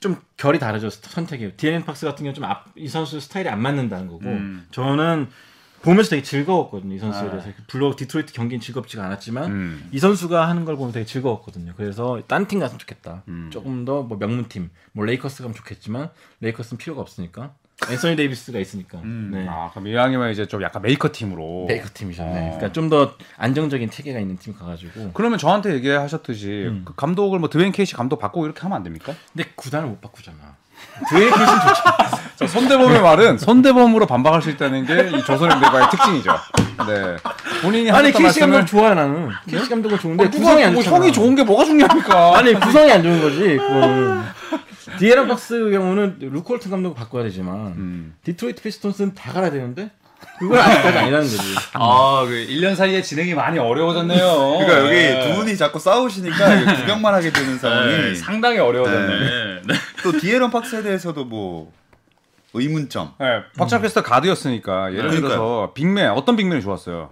좀 0.00 0.16
결이 0.36 0.58
다르죠 0.58 0.88
스- 0.90 1.00
선택이. 1.02 1.52
디에런 1.56 1.84
팍스 1.84 2.06
같은 2.06 2.24
경우 2.24 2.32
는 2.32 2.34
좀 2.34 2.72
이 2.76 2.88
선수 2.88 3.20
스타일이 3.20 3.48
안 3.48 3.60
맞는다는 3.60 4.08
거고 4.08 4.24
음. 4.24 4.66
저는 4.70 5.28
보면서 5.82 6.10
되게 6.10 6.22
즐거웠거든요 6.22 6.94
이 6.94 6.98
선수에 6.98 7.28
아. 7.28 7.30
대해서 7.30 7.48
물론 7.72 7.94
디트로이트 7.96 8.32
경기는 8.32 8.60
즐겁지가 8.60 9.04
않았지만 9.04 9.50
음. 9.50 9.88
이 9.92 9.98
선수가 9.98 10.48
하는 10.48 10.64
걸 10.64 10.76
보면 10.76 10.92
되게 10.92 11.06
즐거웠거든요. 11.06 11.72
그래서 11.76 12.20
딴 12.26 12.46
팀 12.46 12.58
갔으면 12.60 12.78
좋겠다. 12.78 13.22
음. 13.28 13.50
조금 13.52 13.84
더 13.84 14.02
뭐 14.02 14.18
명문팀, 14.18 14.70
뭐 14.92 15.04
레이커스 15.04 15.42
가면 15.42 15.54
좋겠지만 15.54 16.10
레이커스는 16.40 16.78
필요가 16.78 17.00
없으니까 17.02 17.54
앤서니 17.90 18.16
데이비스가 18.16 18.58
있으니까. 18.58 19.00
네. 19.04 19.46
아 19.48 19.70
그럼 19.70 19.86
이왕이면 19.88 20.30
이제 20.32 20.46
좀 20.46 20.62
약간 20.62 20.80
메이커 20.82 21.12
팀으로. 21.12 21.66
메이커 21.68 21.88
팀이죠. 21.92 22.22
네. 22.24 22.30
어. 22.30 22.42
그러니까 22.56 22.72
좀 22.72 22.88
더 22.88 23.14
안정적인 23.36 23.90
체계가 23.90 24.18
있는 24.18 24.38
팀 24.38 24.54
가가지고. 24.54 25.10
그러면 25.12 25.38
저한테 25.38 25.74
얘기하셨듯이 25.74 26.66
음. 26.68 26.82
그 26.86 26.94
감독을 26.94 27.38
뭐 27.38 27.48
드웨인 27.50 27.72
케이시 27.72 27.94
감독 27.94 28.18
바꾸고 28.18 28.46
이렇게 28.46 28.60
하면 28.62 28.76
안 28.76 28.82
됩니까? 28.82 29.12
근데 29.32 29.50
구단을 29.56 29.88
못 29.88 30.00
바꾸잖아. 30.00 30.56
드웨인 31.08 31.24
케이시는 31.30 31.46
좋죠. 31.46 31.82
자, 32.36 32.46
손대범의 32.46 33.00
말은 33.00 33.38
손대범으로 33.38 34.06
반박할 34.06 34.42
수 34.42 34.50
있다는 34.50 34.84
게 34.86 35.08
이 35.16 35.24
조선인대과의 35.24 35.90
특징이죠. 35.90 36.38
네. 36.86 37.16
본인이 37.62 37.90
아니 37.90 38.12
케이시 38.12 38.40
감독 38.40 38.56
말씀을 38.58 38.66
좋아요 38.66 38.94
나는. 38.94 39.30
케이시 39.48 39.68
감독은 39.70 39.98
좋은데 39.98 40.24
어, 40.24 40.30
누가 40.30 40.44
구성이 40.44 40.64
안 40.64 40.72
뭐 40.74 40.82
좋잖아. 40.82 40.96
형이 41.02 41.12
좋은 41.12 41.34
게 41.34 41.42
뭐가 41.44 41.64
중요합니까? 41.64 42.38
아니 42.38 42.54
구성이 42.54 42.92
안 42.92 43.02
좋은 43.02 43.20
거지. 43.22 43.56
그거는. 43.56 44.22
디에런 44.98 45.28
팍스 45.28 45.70
경우는 45.70 46.16
루크 46.20 46.39
월튼 46.39 46.70
감독을 46.70 46.96
바꿔야 46.96 47.24
되지만 47.24 47.54
음. 47.76 48.14
디트로이트 48.24 48.62
피스톤스는 48.62 49.14
다 49.14 49.32
갈아야 49.32 49.50
되는데 49.50 49.90
그건 50.38 50.58
아직까지 50.58 50.98
아니라는 50.98 51.26
거지. 51.26 51.38
아, 51.74 52.24
그 52.26 52.30
1년 52.48 52.74
사이에 52.76 53.02
진행이 53.02 53.34
많이 53.34 53.58
어려워졌네요. 53.58 54.18
그러니까 54.58 54.78
여기 54.80 54.94
네. 54.94 55.28
두 55.28 55.36
분이 55.36 55.56
자꾸 55.56 55.78
싸우시니까 55.78 56.76
구경만 56.80 57.12
하게 57.14 57.30
되는 57.32 57.58
상황이 57.58 57.86
네, 57.92 58.14
상당히 58.14 58.58
어려워졌네. 58.58 59.18
네. 59.18 59.45
또 60.02 60.12
디에런 60.18 60.50
팍스에 60.50 60.82
대해서도 60.82 61.24
뭐 61.24 61.72
의문점. 62.54 63.14
네, 63.18 63.42
박찬호 63.56 63.82
캐스터 63.82 64.02
가드였으니까 64.02 64.92
예를 64.92 65.10
네. 65.10 65.16
들어서 65.16 65.72
big 65.74 65.92
man 65.92 66.10
어떤 66.10 66.36
big 66.36 66.47
man이 66.47 66.62
좋았어요? 66.62 67.10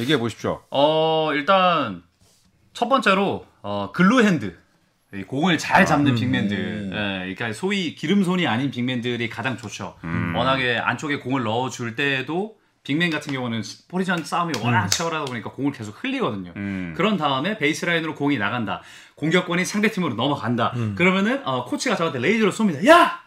얘기해 0.00 0.18
보십시오. 0.18 0.62
어, 0.70 1.30
일단 1.34 2.02
첫 2.72 2.88
번째로 2.88 3.46
어, 3.62 3.90
glue 3.92 4.20
hand. 4.20 4.56
이 5.14 5.24
공을 5.24 5.58
잘 5.58 5.84
잡는 5.84 6.14
big 6.14 6.35
man들, 6.35 6.90
예, 6.90 7.34
그러니까 7.34 7.52
소위 7.52 7.94
기름손이 7.94 8.46
아닌 8.46 8.70
big 8.70 8.86
man들이 8.86 9.28
가장 9.28 9.58
좋죠. 9.58 9.94
워낙에 10.34 10.78
안쪽에 10.78 11.18
공을 11.18 11.42
넣어줄 11.42 11.96
때도 11.96 12.56
big 12.84 12.97
man 12.97 13.10
같은 13.10 13.32
경우는 13.32 13.62
포지션 13.88 14.24
싸움이 14.24 14.54
워낙 14.60 14.88
치열하다 14.88 15.26
보니까 15.26 15.50
공을 15.52 15.72
계속 15.72 16.02
흘리거든요. 16.02 16.52
음. 16.56 16.94
그런 16.96 17.16
다음에 17.16 17.56
베이스라인으로 17.56 18.14
공이 18.16 18.38
나간다. 18.38 18.82
공격권이 19.14 19.64
상대 19.64 19.88
팀으로 19.90 20.14
넘어간다. 20.14 20.72
그러면은 20.96 21.46
어, 21.46 21.64
코치가 21.64 21.94
저한테 21.94 22.18
레이저로 22.18 22.50
쏩니다. 22.50 22.84
야! 22.88 23.20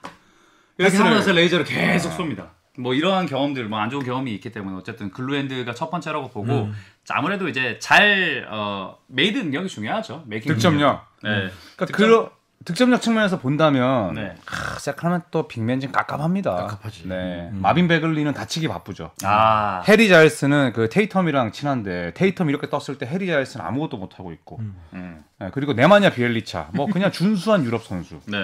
이렇게. 0.78 0.98
하고 0.98 1.10
나서 1.10 1.32
레이저를 1.32 1.64
계속 1.64 2.12
쏩니다. 2.18 2.50
뭐 2.78 2.94
이러한 2.94 3.26
경험들, 3.28 3.70
뭐 3.70 3.80
안 3.80 3.90
좋은 3.90 4.04
경험이 4.04 4.34
있기 4.34 4.52
때문에 4.52 4.76
어쨌든 4.76 5.10
glue 5.10 5.35
hand가 5.35 5.74
첫 5.74 5.90
번째라고 5.90 6.30
보고 6.30 6.70
자, 7.06 7.14
아무래도 7.18 7.48
이제 7.48 7.80
잘 7.80 8.46
어, 8.52 8.98
made 9.08 9.38
능력이 9.38 9.70
중요하죠. 9.70 10.26
making 10.28 10.54
득점력. 10.56 11.06
능력. 11.22 11.46
네. 11.48 11.52
그러니까 11.78 11.86
득점- 11.86 12.35
득점력 12.66 13.02
측면에서 13.02 13.40
본다면 13.40 14.16
네. 14.16 14.36
아, 14.48 14.80
새크라멘토 14.80 15.48
big 15.48 15.65
man 15.65 15.82
좀 15.82 15.92
깝깝합니다. 15.92 16.56
깝깝하지. 16.56 17.08
네. 17.08 17.50
마빈 17.54 17.88
베글리는 17.88 18.34
다치기 18.34 18.68
바쁘죠. 18.68 19.12
아. 19.24 19.84
해리 19.88 20.10
자일스는 20.10 20.74
그 20.74 20.90
테이텀이랑 20.90 21.54
친한데 21.54 22.14
테이텀 22.16 22.50
이렇게 22.50 22.68
떴을 22.70 22.98
때 22.98 23.06
해리 23.06 23.28
자일스는 23.28 23.64
아무것도 23.64 23.98
못 23.98 24.18
하고 24.20 24.32
있고. 24.32 24.60
음. 24.94 25.24
네, 25.40 25.52
그리고 25.54 25.74
네마냐 25.74 26.10
비엘리차 26.10 26.70
뭐 26.74 26.88
그냥 26.88 27.12
준수한 27.14 27.64
유럽 27.64 27.84
선수. 27.84 28.20
네. 28.26 28.38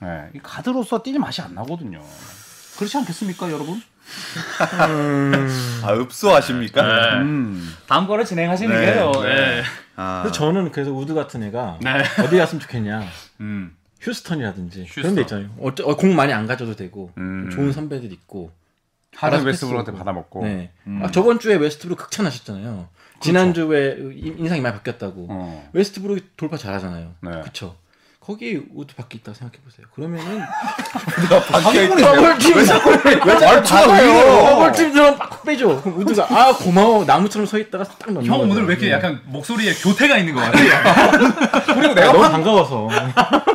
네, 0.00 0.30
이 0.34 0.40
가드로서 0.42 1.02
뛸 1.02 1.18
맛이 1.18 1.42
안 1.42 1.54
나거든요. 1.54 2.02
그렇지 2.76 2.96
않겠습니까, 2.98 3.50
여러분? 3.50 3.80
아 5.82 5.92
읍소하십니까? 5.92 6.82
네. 6.82 7.16
음. 7.22 7.74
다음 7.86 8.06
거를 8.06 8.24
진행하시는 8.24 8.74
네. 8.74 8.86
게요. 8.94 9.12
네. 9.22 9.34
네. 9.34 9.62
아, 9.96 10.22
그래서 10.22 10.36
저는 10.38 10.70
그래서 10.72 10.92
우드 10.92 11.14
같은 11.14 11.42
애가 11.42 11.80
네. 11.82 11.90
어디 12.22 12.36
갔으면 12.36 12.60
좋겠냐. 12.60 13.02
음. 13.40 13.76
휴스턴이라든지 14.00 14.84
휴스턴. 14.84 15.02
그런 15.02 15.14
데 15.14 15.20
있잖아요. 15.22 15.50
어쩌, 15.60 15.84
어, 15.84 15.96
공 15.96 16.14
많이 16.14 16.32
안 16.32 16.46
가져도 16.46 16.76
되고 16.76 17.12
음. 17.18 17.50
좋은 17.50 17.72
선배들 17.72 18.12
있고 18.12 18.52
하든 19.16 19.44
웨스트브룩한테 19.44 19.92
패스 19.92 19.98
받아먹고. 19.98 20.44
네. 20.44 20.70
음. 20.86 21.00
아, 21.02 21.10
저번 21.10 21.38
주에 21.38 21.56
웨스트브룩 21.56 21.98
극찬하셨잖아요. 21.98 22.88
지난주에 23.20 23.96
인상이 24.14 24.60
많이 24.60 24.74
바뀌었다고. 24.74 25.26
어. 25.30 25.70
웨스트브룩이 25.72 26.20
돌파 26.36 26.58
잘하잖아요. 26.58 27.14
네. 27.22 27.40
그쵸. 27.42 27.76
거기 28.26 28.60
우드 28.74 28.96
밖에 28.96 29.18
있다고 29.18 29.36
생각해 29.36 29.62
보세요. 29.62 29.86
그러면은. 29.94 30.42
Double 31.52 32.13
team? 32.13 32.64
Double 34.42 34.86
team 34.86 35.16
빡 35.16 35.44
빼줘. 35.44 35.80
그럼 35.80 36.00
우드가 36.00 36.26
아 36.34 36.52
고마워 36.52 37.04
나무처럼 37.04 37.46
서 37.46 37.56
있다가 37.56 37.84
딱 37.84 38.12
넣는 38.12 38.26
형. 38.26 38.40
오늘 38.40 38.62
왜 38.66 38.72
이렇게 38.72 38.86
네. 38.86 38.92
약간 38.94 39.20
목소리에 39.26 39.74
교태가 39.74 40.18
있는 40.18 40.34
것 40.34 40.40
같아요? 40.40 41.12
그리고 41.66 41.92
아, 41.92 41.94
내가 41.94 42.06
너무 42.06 42.18
판, 42.22 42.32
반가워서 42.32 42.88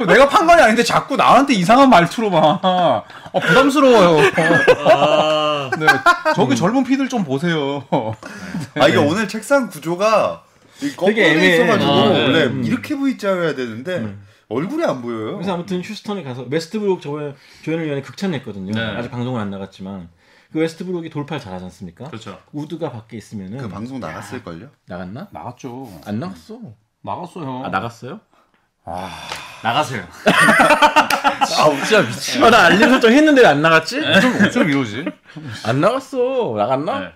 내가 0.08 0.30
판관이 0.30 0.62
아닌데 0.62 0.86
자꾸 0.86 1.18
나한테 1.18 1.54
이상한 1.54 1.90
말투로만. 1.90 2.42
어, 2.64 3.04
부담스러워요. 3.42 4.22
네. 5.80 5.86
저기 6.34 6.56
젊은 6.56 6.86
피들 6.86 7.10
좀 7.10 7.26
보세요. 7.26 7.84
아 8.80 8.88
이게 8.88 8.98
오늘 8.98 9.28
책상 9.28 9.68
구조가 9.70 10.44
이 10.82 10.92
거꾸로 10.92 11.14
되게 11.14 11.24
돼 11.24 11.32
애매해. 11.32 11.56
있어가지고 11.56 11.92
아, 11.92 11.96
네. 12.08 12.24
원래 12.24 12.44
음. 12.46 12.64
이렇게 12.64 12.96
V자여야 12.96 13.54
되는데 13.56 14.16
얼굴이 14.52 14.84
안 14.86 15.02
보여요. 15.02 15.34
그래서 15.36 15.54
아무튼 15.54 15.82
휴스턴에 15.82 16.24
가서 16.24 16.44
웨스트브룩 16.50 17.02
저번에 17.02 17.36
조현을 17.64 17.86
위한 17.88 18.02
극찬했거든요. 18.02 18.74
네. 18.74 18.98
아직 18.98 19.10
방송은 19.12 19.40
안 19.42 19.50
나갔지만 19.50 20.10
그 20.52 20.60
웨스트브룩이 20.60 21.10
돌파를 21.10 21.42
잘하지 21.42 21.64
않습니까? 21.66 22.06
그렇죠. 22.06 22.40
우드가 22.52 22.92
밖에 22.92 23.18
있으면은 23.18 23.58
그 23.58 23.70
방송 23.70 24.00
나갔을 24.00 24.44
걸요? 24.44 24.68
나갔나? 24.88 25.28
나갔죠. 25.32 25.90
안 26.06 26.20
나갔어. 26.20 26.60
나갔어요. 27.02 27.64
아 27.66 27.70
나갔어요? 27.70 28.20
나가세요. 29.64 30.04
아 30.26 31.86
진짜 31.86 32.02
미치. 32.02 32.44
아, 32.44 32.50
나 32.50 32.66
알림 32.66 32.90
설정 32.90 33.12
했는데 33.12 33.42
왜안 33.42 33.62
나갔지? 33.62 34.02
좀, 34.22 34.52
좀 34.52 34.70
이러지? 34.70 35.06
안 35.66 35.80
나갔어. 35.82 36.54
나갔나? 36.58 37.00
네. 37.00 37.14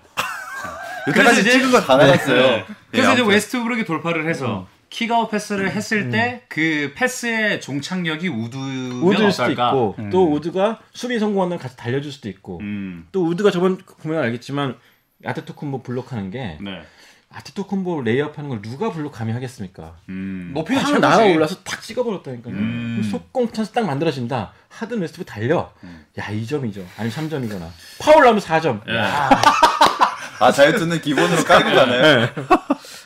여태까지 1.08 1.42
이제- 1.42 1.52
찍은 1.52 1.72
거다 1.72 1.98
나갔어요. 1.98 2.36
예, 2.38 2.66
그래서 2.92 3.12
이제 3.14 3.22
아무튼. 3.22 3.28
웨스트브룩이 3.28 3.86
돌파를 3.86 4.28
해서 4.28 4.68
kick-out 4.96 5.30
패스를 5.30 5.72
했을 5.72 6.10
때 6.10 6.44
그 6.48 6.94
패스의 6.96 7.60
종착역이 7.60 8.30
우드면 8.30 8.92
우드일 9.04 9.32
수도 9.32 9.44
어떨까? 9.44 9.68
있고 9.70 9.96
또 10.10 10.32
우드가 10.32 10.80
수비 10.94 11.20
성공하는 11.20 11.58
같이 11.58 11.76
달려줄 11.76 12.12
수도 12.14 12.30
있고 12.30 12.60
음. 12.62 13.06
또 13.12 13.26
우드가 13.28 13.52
저번 13.52 13.78
보면 13.78 14.24
알겠지만 14.24 14.78
아테토쿤보 15.26 15.84
블록하는 15.84 16.32
게 16.32 16.58
네. 16.62 16.82
아테토쿤보 17.30 18.04
레이업하는 18.04 18.50
걸 18.50 18.62
누가 18.62 18.92
블록 18.94 19.12
감히 19.12 19.34
하겠습니까? 19.34 19.98
음. 20.08 20.52
높이는 20.54 20.80
확 20.82 20.88
최고지. 20.88 21.02
날아올라서 21.02 21.64
탁 21.64 21.82
찍어버렸다니까요. 21.82 22.54
음. 22.54 23.02
속공 23.12 23.52
찬스 23.52 23.72
딱 23.74 23.86
만들어진다. 23.86 24.54
하든 24.70 25.02
웨스트브 25.02 25.26
달려. 25.26 25.74
야 26.18 26.24
2점이죠. 26.24 26.86
아니 26.98 27.10
3점이거나. 27.10 27.68
파울 28.00 28.24
나면 28.24 28.40
4점. 28.40 28.82
예. 28.88 28.96
야, 28.96 29.30
아 30.40 30.52
자유투는 30.52 31.02
기본으로 31.02 31.44
깔고 31.44 31.76
가나요? 31.76 32.28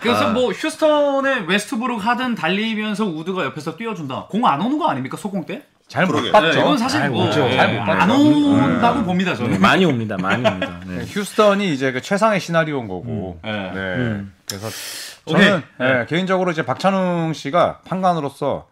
그래서 0.02 0.28
아. 0.28 0.30
뭐 0.32 0.52
휴스턴의 0.52 1.48
웨스트브룩 1.48 2.06
하든 2.06 2.36
달리면서 2.36 3.06
우드가 3.06 3.46
옆에서 3.46 3.76
뛰어준다. 3.76 4.28
공 4.30 4.46
안 4.46 4.62
오는 4.62 4.78
거 4.78 4.88
아닙니까 4.90 5.18
소공 5.18 5.46
때? 5.46 5.64
잘못 5.88 6.14
그러게. 6.14 6.32
봤죠. 6.32 6.52
네, 6.54 6.60
이건 6.60 6.78
사실 6.78 7.02
아이, 7.02 7.10
뭐 7.10 7.28
오죠. 7.28 7.48
예, 7.50 7.56
잘못 7.58 7.80
봤죠. 7.86 8.02
안 8.02 8.12
온다고 8.12 9.04
봅니다 9.04 9.36
저는. 9.36 9.60
많이 9.60 9.86
옵니다. 9.86 10.18
많이 10.20 10.48
옵니다. 10.48 10.80
네. 10.86 11.04
휴스턴이 11.08 11.74
이제 11.74 11.92
그 11.92 12.02
최상의 12.02 12.40
시나리오인 12.40 12.88
거고. 12.88 13.40
네. 13.44 13.52
네. 13.52 13.80
음. 13.96 14.34
그래서. 14.48 14.68
저는 15.28 15.64
네. 15.80 15.86
예, 16.02 16.06
개인적으로 16.08 16.52
이제 16.52 16.64
박찬웅 16.64 17.34
씨가 17.34 17.80
판관으로서 17.86 18.68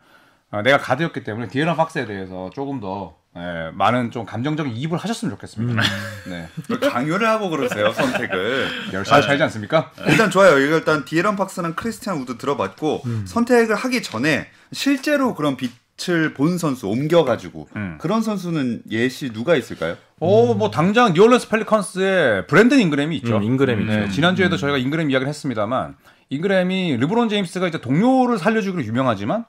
어, 0.51 0.61
내가 0.61 0.77
가드였기 0.77 1.23
때문에 1.23 1.47
디에런 1.49 1.75
팍스에 1.75 2.05
대해서 2.05 2.49
조금 2.53 2.79
더 2.79 3.15
예, 3.37 3.71
많은 3.73 4.09
좀 4.11 4.25
감정적인 4.25 4.75
이입을 4.75 4.97
하셨으면 4.97 5.35
좋겠습니다. 5.35 5.81
네. 6.27 6.47
왜 6.69 6.89
강요를 6.89 7.27
하고 7.27 7.49
그러세요 7.49 7.93
선택을. 7.93 8.67
열심히 8.93 9.21
살지 9.21 9.43
않습니까? 9.43 9.91
일단 10.07 10.31
좋아요. 10.31 10.57
이거 10.59 10.77
일단 10.77 11.05
디에런 11.05 11.35
팍스랑 11.35 11.75
크리스티안 11.75 12.17
우드 12.17 12.37
들어봤고 12.37 13.03
음. 13.05 13.25
선택을 13.27 13.75
하기 13.75 14.01
전에 14.01 14.47
실제로 14.71 15.35
그런 15.35 15.55
빛을 15.55 16.33
본 16.33 16.57
선수 16.57 16.87
옮겨가지고 16.87 17.69
음. 17.75 17.97
그런 18.01 18.21
선수는 18.23 18.81
예시 18.89 19.31
누가 19.31 19.55
있을까요? 19.55 19.97
어, 20.19 20.55
뭐 20.55 20.71
당장 20.71 21.13
뉴올리언스 21.13 21.49
펠리컨스의 21.49 22.47
브랜든 22.47 22.79
잉그램이 22.79 23.17
있죠. 23.17 23.37
음, 23.37 23.43
잉그램이죠. 23.43 23.91
네, 23.91 24.09
지난주에도 24.09 24.57
저희가 24.57 24.79
잉그램 24.79 25.11
이야기를 25.11 25.29
했습니다만 25.29 25.95
잉그램이 26.29 26.97
르브론 26.97 27.29
제임스가 27.29 27.67
이제 27.67 27.79
동료를 27.79 28.39
살려주기로 28.39 28.83
유명하지만 28.83 29.45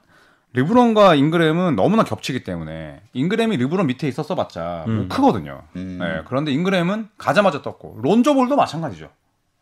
르브론과 0.53 1.15
잉그램은 1.15 1.75
너무나 1.75 2.03
겹치기 2.03 2.43
때문에 2.43 3.01
잉그램이 3.13 3.57
르브론 3.57 3.87
밑에 3.87 4.07
있었어 4.07 4.35
봤자 4.35 4.85
뭐 4.87 5.07
크거든요. 5.07 5.63
음. 5.75 5.99
네, 6.01 6.21
그런데 6.25 6.51
잉그램은 6.51 7.09
가자마자 7.17 7.61
떴고 7.61 7.99
론조볼도 8.01 8.55
마찬가지죠. 8.55 9.09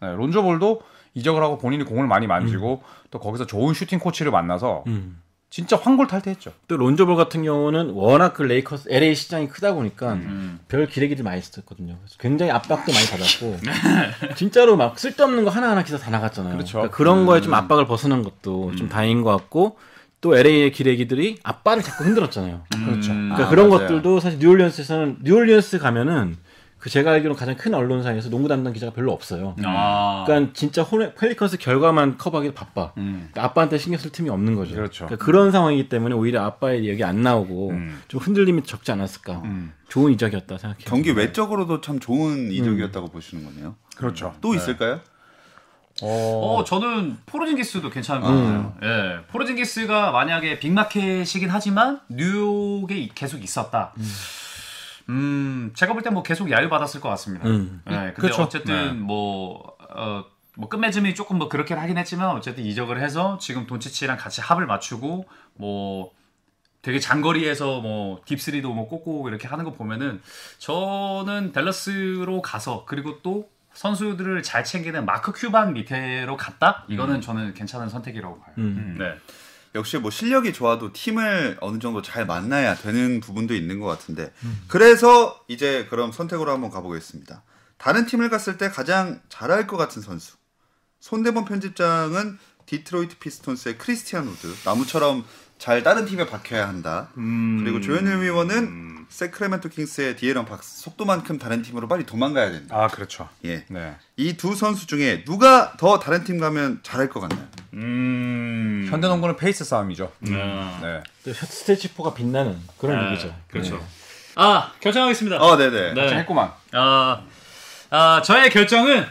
네, 0.02 0.16
론조볼도 0.16 0.82
이적을 1.14 1.42
하고 1.44 1.58
본인이 1.58 1.84
공을 1.84 2.08
많이 2.08 2.28
만지고 2.28 2.84
또 3.12 3.20
거기서 3.20 3.46
좋은 3.46 3.74
슈팅 3.74 4.00
코치를 4.00 4.32
만나서 4.32 4.84
음. 4.88 5.22
진짜 5.50 5.78
환골탈태했죠. 5.78 6.52
또 6.68 6.76
론조볼 6.76 7.16
같은 7.16 7.44
경우는 7.44 7.92
워낙 7.92 8.34
그 8.34 8.44
레이커스 8.44 8.90
LA 8.92 9.16
시장이 9.16 9.48
크다 9.48 9.74
보니까 9.74 10.14
음. 10.14 10.60
별 10.68 10.88
기레기들 10.88 11.24
많이 11.24 11.42
썼거든요. 11.42 11.98
굉장히 12.20 12.52
압박도 12.52 12.92
많이 12.92 13.06
받았고 13.08 13.58
진짜로 14.36 14.76
막 14.76 15.00
쓸데없는 15.00 15.46
거 15.46 15.50
하나하나 15.50 15.84
기사 15.84 15.98
다 15.98 16.12
나갔잖아요. 16.12 16.54
그렇죠. 16.54 16.90
그런 16.92 17.26
거에 17.26 17.42
좀 17.42 17.54
압박을 17.54 17.88
벗어난 17.88 18.24
것도 18.24 18.76
좀 18.76 18.90
다행인 18.90 19.22
것 19.22 19.32
같고 19.32 19.78
또 20.22 20.36
LA의 20.36 20.72
기레기들이 20.72 21.38
앞발을 21.44 21.84
자꾸 21.84 22.04
흔들었잖아요. 22.04 22.64
그렇죠. 22.86 23.12
그러니까 23.14 23.46
아, 23.46 23.50
그런 23.50 23.70
맞아요. 23.70 23.82
것들도 23.88 24.20
사실 24.20 24.40
뉴올리언스에서는 24.40 25.20
뉴올리언스 25.24 25.80
가면은 25.80 26.36
그 26.80 26.90
제가 26.92 27.12
알기로 27.12 27.36
가장 27.36 27.56
큰 27.56 27.74
언론사에서 27.74 28.30
농구 28.30 28.48
담당 28.48 28.72
기자가 28.72 28.94
별로 28.94 29.12
없어요. 29.12 29.56
아. 29.64 30.24
그러니까 30.28 30.54
진짜 30.54 30.84
홀- 30.84 31.14
펠리컨스 31.16 31.58
결과만 31.58 32.18
커버하기 32.18 32.54
바빠. 32.54 32.94
음. 32.98 33.30
그러니까 33.32 33.44
아빠한테 33.46 33.78
신경 33.80 34.00
쓸 34.00 34.12
틈이 34.12 34.30
없는 34.30 34.56
거죠. 34.56 34.76
그렇죠. 34.76 35.06
그러니까 35.08 35.26
그런 35.26 35.52
상황이기 35.52 35.90
때문에 35.90 36.14
오히려 36.14 36.44
아빠의 36.44 36.86
얘기 36.88 37.04
안 37.04 37.22
나오고 37.24 37.72
음. 37.72 38.00
좀 38.08 38.20
흔들림이 38.22 38.64
적지 38.64 38.92
않았을까. 38.92 39.42
음. 39.46 39.74
좋은 39.90 40.14
이적이었다 40.14 40.58
생각해요. 40.58 40.86
경기 40.86 41.12
외적으로도 41.12 41.82
참 41.82 42.00
좋은 42.00 42.52
이적이었다고 42.52 43.08
보시는 43.08 43.44
거네요. 43.44 43.76
그렇죠. 43.96 44.34
또 44.42 44.54
있을까요? 44.54 45.00
어, 46.02 46.64
저는 46.66 47.18
포르징기스도 47.26 47.90
괜찮은 47.90 48.22
것 48.22 48.28
같아요. 48.28 48.76
예. 48.84 49.26
포르징기스가 49.28 50.12
만약에 50.12 50.60
big 50.60 50.81
market이긴 50.81 51.50
하지만 51.50 52.02
뉴욕에 52.10 53.10
계속 53.16 53.44
있었다. 53.44 53.94
음, 55.10 55.72
제가 55.76 55.94
볼 55.94 56.04
때 56.04 56.10
뭐 56.10 56.22
계속 56.24 56.52
야유 56.52 56.70
받았을 56.70 57.00
것 57.02 57.10
같습니다. 57.10 57.48
음. 57.48 57.82
예, 57.90 57.94
근데 57.96 58.14
그렇죠. 58.14 58.44
어쨌든 58.44 58.74
네. 58.76 58.92
뭐, 58.94 59.76
어, 59.90 60.26
뭐 60.56 60.70
끝맺음이 60.70 61.16
조금 61.16 61.38
뭐 61.38 61.50
그렇게 61.50 61.74
하긴 61.74 61.98
했지만 61.98 62.30
어쨌든 62.32 62.66
이적을 62.66 63.02
해서 63.02 63.38
지금 63.40 63.66
돈치치랑 63.68 64.18
같이 64.18 64.42
합을 64.42 64.66
맞추고 64.66 65.26
뭐 65.56 66.12
되게 66.82 67.00
장거리에서 67.00 67.80
뭐 67.82 68.22
딥스리도 68.26 68.72
뭐 68.74 68.88
꽂고 68.88 69.28
이렇게 69.30 69.48
하는 69.48 69.66
거 69.66 69.72
보면은 69.74 70.22
저는 70.60 71.52
댈러스로 71.54 72.42
가서 72.42 72.86
그리고 72.88 73.22
또 73.22 73.50
선수들을 73.78 74.42
잘 74.42 74.64
챙기는 74.64 75.06
마크 75.06 75.32
큐반 75.32 75.74
밑에로 75.74 76.36
갔다 76.36 76.84
이거는 76.90 77.22
저는 77.22 77.54
괜찮은 77.54 77.90
선택이라고 77.90 78.40
봐요. 78.40 78.56
음. 78.58 78.96
네. 78.98 79.16
역시 79.76 80.00
뭐 80.00 80.10
실력이 80.10 80.52
좋아도 80.52 80.92
팀을 80.92 81.58
어느 81.62 81.78
정도 81.78 82.02
잘 82.02 82.26
만나야 82.26 82.74
되는 82.74 83.20
부분도 83.20 83.54
있는 83.54 83.80
것 83.80 83.86
같은데 83.86 84.34
그래서 84.68 85.40
이제 85.48 85.86
그럼 85.92 86.12
선택으로 86.12 86.52
한번 86.52 86.72
가보겠습니다. 86.72 87.44
다른 87.78 88.08
팀을 88.08 88.32
갔을 88.32 88.58
때 88.58 88.70
가장 88.70 89.22
잘할 89.30 89.68
것 89.68 89.78
같은 89.78 90.02
선수. 90.02 90.38
손대범 91.00 91.46
편집장은 91.46 92.40
디트로이트 92.66 93.20
피스톤스의 93.20 93.78
크리스티안 93.78 94.28
우드 94.28 94.48
나무처럼 94.66 95.24
잘 95.58 95.82
다른 95.84 96.06
팀에 96.06 96.26
박혀야 96.28 96.68
한다. 96.68 97.10
음. 97.18 97.62
그리고 97.64 97.82
조현일 97.82 98.22
위원은 98.22 99.06
세크레멘토 99.10 99.70
킹스의 99.70 100.16
디애런 100.18 100.46
팍스 100.46 100.82
속도만큼 100.84 101.40
다른 101.40 101.62
팀으로 101.64 101.88
빨리 101.88 102.06
도망가야 102.06 102.52
된다. 102.52 102.76
아 102.84 102.88
그렇죠. 102.88 103.28
예. 103.46 103.66
네. 103.70 103.96
이 104.18 104.36
두 104.38 104.54
선수 104.56 104.86
중에 104.86 105.24
누가 105.24 105.74
더 105.78 105.98
다른 106.00 106.24
팀 106.24 106.40
가면 106.40 106.82
잘할 106.84 107.10
것 107.10 107.22
같나요? 107.22 107.48
음. 107.74 108.86
현대농구는 108.90 109.38
페이스 109.38 109.64
싸움이죠. 109.64 110.12
음. 110.28 110.80
네. 110.82 111.02
또 111.24 111.34
stretch 111.34 111.77
four가 111.77 112.14
빛나는 112.14 112.60
그런 112.78 113.00
네, 113.06 113.12
리그죠. 113.12 113.36
그렇죠. 113.50 113.84
아 114.36 114.72
결정하겠습니다. 114.82 115.38
어, 115.38 115.58
네네. 115.58 115.94
네. 115.94 116.10
자, 116.10 116.18
했구만. 116.18 116.52
아, 116.74 117.24
아 117.90 118.22
저의 118.24 118.52
결정은 118.52 119.06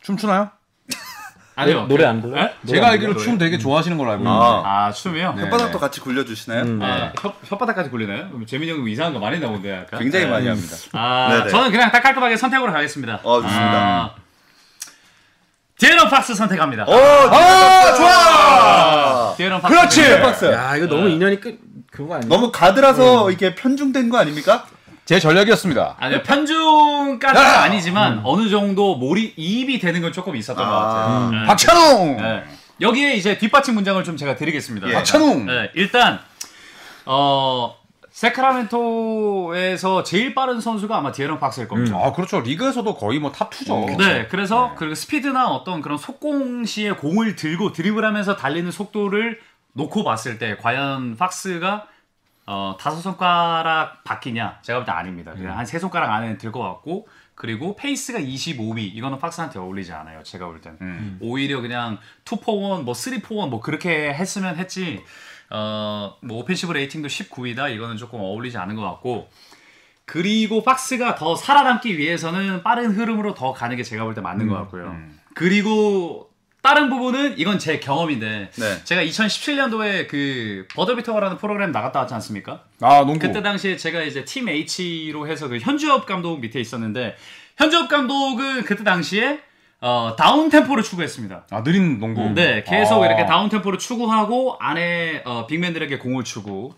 춤추나요? 0.00 0.50
아니요. 1.54 1.86
노래 1.86 2.06
안 2.06 2.22
불러? 2.22 2.36
네? 2.36 2.54
제가 2.66 2.88
알기로 2.90 3.16
춤 3.16 3.36
되게 3.36 3.58
좋아하시는 3.58 3.96
걸로 3.98 4.12
알고 4.12 4.24
있는데. 4.24 4.44
아, 4.44 4.86
아 4.86 4.92
춤이요? 4.92 5.34
네. 5.34 5.50
혓바닥도 5.50 5.78
같이 5.78 6.00
굴려주시나요? 6.00 6.62
음. 6.62 6.80
아, 6.82 7.12
혓, 7.12 7.32
혓바닥까지 7.48 7.90
굴리나요? 7.90 8.28
그럼 8.28 8.46
재민이 8.46 8.70
형이 8.70 8.80
뭐 8.80 8.88
이상한 8.88 9.12
거 9.12 9.18
많이 9.18 9.38
나오는데 9.38 9.70
약간. 9.70 10.00
굉장히 10.00 10.24
네. 10.24 10.30
많이 10.30 10.48
합니다. 10.48 10.76
아, 10.92 11.28
네네. 11.30 11.50
저는 11.50 11.70
그냥 11.70 11.90
딱 11.92 12.02
깔끔하게 12.02 12.36
선택으로 12.36 12.72
가겠습니다. 12.72 13.20
어, 13.22 13.42
좋습니다. 13.42 13.72
아, 13.74 14.14
디에런 15.78 16.08
팍스 16.08 16.34
선택합니다. 16.34 16.84
오, 16.86 16.92
아, 16.94 17.94
좋아! 17.96 18.10
아, 18.10 19.34
디에런 19.36 19.60
팍스. 19.60 19.74
그렇지! 19.74 20.20
박스. 20.20 20.44
야 20.46 20.76
이거 20.76 20.86
너무 20.86 21.08
인연이 21.08 21.38
끝 21.38 21.58
그거 21.90 22.14
아니야? 22.14 22.28
너무 22.28 22.50
가드라서 22.50 23.30
이게 23.30 23.54
편중된 23.54 24.08
거 24.08 24.16
아닙니까? 24.18 24.64
제 25.04 25.18
전략이었습니다. 25.18 25.96
아니요 25.98 26.22
편중까지는 26.22 27.46
아니지만 27.46 28.20
어느 28.24 28.48
정도 28.48 28.94
몰입이 28.96 29.78
되는 29.78 30.00
건 30.00 30.12
조금 30.12 30.36
있었던 30.36 30.64
것 30.64 30.72
같아요. 30.72 31.30
네. 31.30 31.46
박찬웅! 31.46 32.16
네. 32.18 32.44
여기에 32.80 33.14
이제 33.14 33.38
뒷받침 33.38 33.74
문장을 33.74 34.02
좀 34.04 34.16
제가 34.16 34.36
드리겠습니다. 34.36 34.88
예. 34.88 34.92
박찬웅! 34.94 35.46
네, 35.46 35.70
일단 35.74 36.20
어 37.04 37.76
세크라멘토에서 38.10 40.02
제일 40.04 40.34
빠른 40.34 40.60
선수가 40.60 40.96
아마 40.96 41.10
디애런 41.12 41.40
팍스일 41.40 41.66
겁니다. 41.66 41.98
아, 42.00 42.12
그렇죠. 42.12 42.40
리그에서도 42.40 42.94
거의 42.94 43.18
뭐 43.18 43.32
top 43.32 43.56
2죠. 43.56 43.96
네, 43.96 44.28
그래서 44.28 44.74
그 44.76 44.94
스피드나 44.94 45.48
어떤 45.48 45.80
그런 45.80 45.98
속공 45.98 46.64
시에 46.64 46.92
공을 46.92 47.36
들고 47.36 47.72
드리블하면서 47.72 48.36
달리는 48.36 48.70
속도를 48.70 49.40
놓고 49.72 50.04
봤을 50.04 50.38
때 50.38 50.56
과연 50.60 51.16
팍스가 51.16 51.86
어, 52.46 52.76
다섯 52.80 53.00
손가락 53.00 54.02
밖이냐? 54.04 54.58
제가 54.62 54.80
볼 54.80 54.86
때 54.86 54.92
아닙니다. 54.92 55.32
그냥 55.32 55.56
한 55.58 55.70
세 55.70 55.78
손가락 55.78 56.10
안에 56.12 56.38
들 56.38 56.50
것 56.52 56.60
같고 56.60 57.06
그리고 57.34 57.74
페이스가 57.76 58.18
25위 58.18 58.78
이거는 58.94 59.18
팍스한테 59.18 59.58
어울리지 59.58 59.92
않아요. 59.92 60.22
제가 60.22 60.46
볼 60.46 60.60
때는 60.60 60.78
음. 60.80 61.18
오히려 61.20 61.60
그냥 61.60 61.98
2 62.24 62.31
for 62.31 62.53
one, 62.53 62.82
뭐 62.82 62.94
3 62.94 63.02
for 63.02 63.25
one 63.25 63.48
뭐 63.48 63.60
그렇게 63.60 64.12
했으면 64.12 64.56
했지. 64.56 65.02
어, 65.50 66.16
뭐 66.22 66.38
오펜시브 66.38 66.72
레이팅도 66.72 67.08
19위다. 67.08 67.74
이거는 67.74 67.96
조금 67.96 68.20
어울리지 68.20 68.58
않은 68.58 68.74
것 68.76 68.82
같고. 68.82 69.28
그리고 70.04 70.62
팍스가 70.62 71.14
더 71.14 71.36
살아남기 71.36 71.96
위해서는 71.96 72.62
빠른 72.62 72.90
흐름으로 72.92 73.34
더 73.34 73.52
가는 73.52 73.76
게 73.76 73.82
제가 73.82 74.04
볼 74.04 74.14
때 74.14 74.20
맞는 74.20 74.48
것 74.48 74.54
같고요. 74.56 74.86
음. 74.88 75.18
그리고 75.34 76.30
다른 76.62 76.88
부분은 76.88 77.38
이건 77.38 77.58
제 77.58 77.80
경험인데 77.80 78.50
네. 78.54 78.84
제가 78.84 79.02
2017년도에 79.02 80.06
그 80.06 80.66
버저비터라는 80.74 81.36
프로그램 81.36 81.72
나갔다 81.72 82.00
왔지 82.00 82.14
않습니까? 82.14 82.62
아, 82.80 83.00
농구. 83.00 83.18
그때 83.18 83.42
당시에 83.42 83.76
제가 83.76 84.02
이제 84.02 84.24
팀 84.24 84.48
H로 84.48 85.26
해서 85.26 85.48
그 85.48 85.58
현주엽 85.58 86.06
감독 86.06 86.38
밑에 86.38 86.60
있었는데 86.60 87.16
현주엽 87.56 87.88
감독은 87.88 88.62
그때 88.62 88.84
당시에 88.84 89.40
어, 89.80 90.14
down 90.16 90.48
tempo를 90.48 90.84
추구했습니다. 90.84 91.46
아, 91.50 91.62
느린 91.64 91.98
농구. 91.98 92.32
네, 92.32 92.62
계속 92.64 93.02
아. 93.02 93.06
이렇게 93.06 93.26
down 93.26 93.48
tempo를 93.48 93.80
추구하고 93.80 94.56
안에 94.60 95.22
어, 95.24 95.48
big 95.48 95.59
man들에게 95.59 95.98
공을 95.98 96.22
주고 96.22 96.74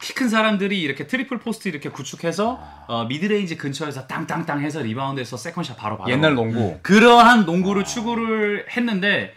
키 0.00 0.12
큰 0.14 0.28
사람들이 0.28 0.80
이렇게 0.80 1.06
triple 1.06 1.38
post 1.38 1.68
이렇게 1.68 1.88
구축해서 1.88 2.60
어, 2.86 3.04
mid-range 3.04 3.56
근처에서 3.56 4.06
땅땅땅 4.06 4.60
해서 4.60 4.80
리바운드에서 4.82 5.36
second 5.36 5.60
shot 5.60 5.76
바로 5.76 5.96
받아. 5.98 6.10
옛날 6.10 6.34
농구. 6.34 6.78
그러한 6.82 7.46
농구를 7.46 7.84
추구를 7.84 8.66
했는데 8.76 9.34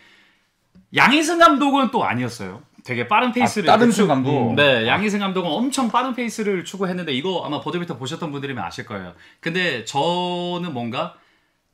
양희승 0.96 1.40
감독은 1.40 1.92
또 1.92 2.04
아니었어요. 2.04 2.62
되게 2.84 3.08
빠른 3.08 3.32
페이스를 3.32 3.70
아, 3.70 3.78
다른 3.78 3.92
쪽 3.92 4.08
감독. 4.08 4.56
네, 4.56 4.88
양희승 4.88 5.20
감독은 5.20 5.50
엄청 5.52 5.90
빠른 5.90 6.14
페이스를 6.16 6.66
추구했는데 6.66 7.14
이거 7.14 7.44
아마 7.46 7.62
버드비터 7.62 7.98
보셨던 7.98 8.32
분들이면 8.32 8.64
아실 8.64 8.86
거예요. 8.86 9.14
근데 9.40 9.86
저는 9.86 10.74
뭔가 10.74 11.14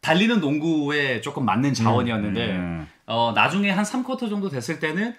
달리는 0.02 0.40
농구에 0.40 1.22
조금 1.22 1.46
맞는 1.46 1.74
자원이었는데 1.74 2.46
음. 2.52 2.88
어, 3.08 3.32
나중에 3.34 3.70
한 3.70 3.86
3쿼터 3.86 4.30
정도 4.30 4.50
됐을 4.50 4.80
때는 4.80 5.16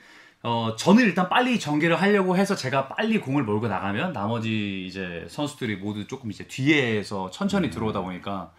어, 0.49 0.77
저는 0.77 1.03
일단 1.03 1.29
빨리 1.29 1.59
전개를 1.59 2.01
하려고 2.01 2.37
해서 2.37 2.55
제가 2.55 2.87
빨리 2.87 3.19
공을 3.19 3.43
몰고 3.43 3.67
나가면 3.67 4.13
나머지 4.13 4.87
이제 4.87 5.27
선수들이 5.29 5.75
모두 5.75 6.07
조금 6.07 6.31
이제 6.31 6.47
뒤에서 6.47 7.33
천천히 7.33 7.69
들어오다 7.69 8.01
보니까 8.03 8.53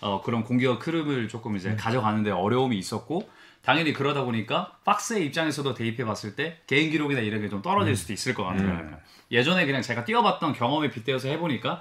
어, 0.00 0.22
그런 0.22 0.44
공격 0.44 0.86
흐름을 0.86 1.26
조금 1.26 1.56
이제 1.56 1.74
가져가는데 1.74 2.30
어려움이 2.30 2.78
있었고 2.78 3.28
당연히 3.64 3.92
그러다 3.92 4.24
보니까 4.24 4.72
박스의 4.84 5.24
입장에서도 5.26 5.74
대입해 5.74 6.04
봤을 6.04 6.34
때 6.34 6.56
개인 6.66 6.90
기록이나 6.90 7.20
이런 7.20 7.40
게 7.42 7.48
좀 7.48 7.62
떨어질 7.62 7.94
수도 7.96 8.12
있을 8.12 8.34
것 8.34 8.44
같아요. 8.44 8.68
음. 8.68 8.96
예전에 9.30 9.64
그냥 9.64 9.80
제가 9.80 10.04
뛰어봤던 10.04 10.52
경험에 10.52 10.90
빗대어서 10.90 11.28
해보니까 11.28 11.80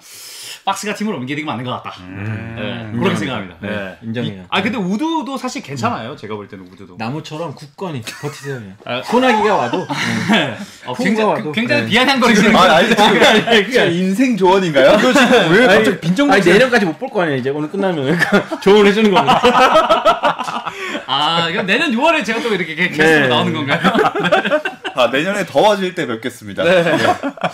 박스가 0.64 0.94
팀을 0.96 1.14
옮기는 1.16 1.42
게 1.44 1.46
맞는 1.46 1.66
것 1.66 1.72
같다. 1.72 2.02
네, 2.08 2.90
그렇게 2.94 3.16
생각합니다. 3.18 3.58
네. 3.62 3.98
인정해요. 4.04 4.42
이- 4.44 4.46
아 4.50 4.62
근데 4.62 4.78
우드도 4.78 5.38
사실 5.38 5.62
괜찮아요. 5.62 6.16
제가 6.16 6.36
볼 6.36 6.48
때는 6.48 6.66
우드도. 6.72 6.96
나무처럼 6.98 7.54
굳건히 7.56 8.02
버티세요. 8.22 8.56
그냥. 8.60 8.78
아, 8.86 9.02
소나기가 9.02 9.54
와도 9.56 9.80
어, 10.86 10.92
후가 10.94 11.04
굉장히, 11.04 11.30
와도. 11.30 11.52
굉장히 11.52 11.82
네. 11.84 11.88
비아냥거리시는 11.90 12.56
아, 12.56 12.60
거 12.60 12.70
아니, 12.74 12.88
지금 12.88 13.64
진짜 13.66 13.84
인생 13.86 14.38
조언인가요? 14.38 14.92
왜 15.52 15.68
아니, 15.68 15.76
갑자기 15.76 16.00
빈정 16.00 16.32
아니 16.32 16.42
내년까지 16.46 16.86
못 16.86 17.00
볼 17.00 17.10
거 17.10 17.22
아니에요. 17.24 17.38
이제 17.38 17.50
오늘 17.50 17.70
끝나면 17.70 18.04
그러니까 18.18 18.60
조언해 18.62 18.94
주는 18.94 19.12
겁니다. 19.12 20.71
아, 21.12 21.52
그럼 21.52 21.66
내년 21.66 21.92
6월에 21.92 22.24
제가 22.24 22.42
또 22.42 22.54
이렇게 22.54 22.74
게스트로 22.74 23.06
네. 23.06 23.28
나오는 23.28 23.54
건가요? 23.54 23.80
아, 24.96 25.08
내년에 25.08 25.46
더워질 25.46 25.94
때 25.94 26.08
뵙겠습니다. 26.08 26.64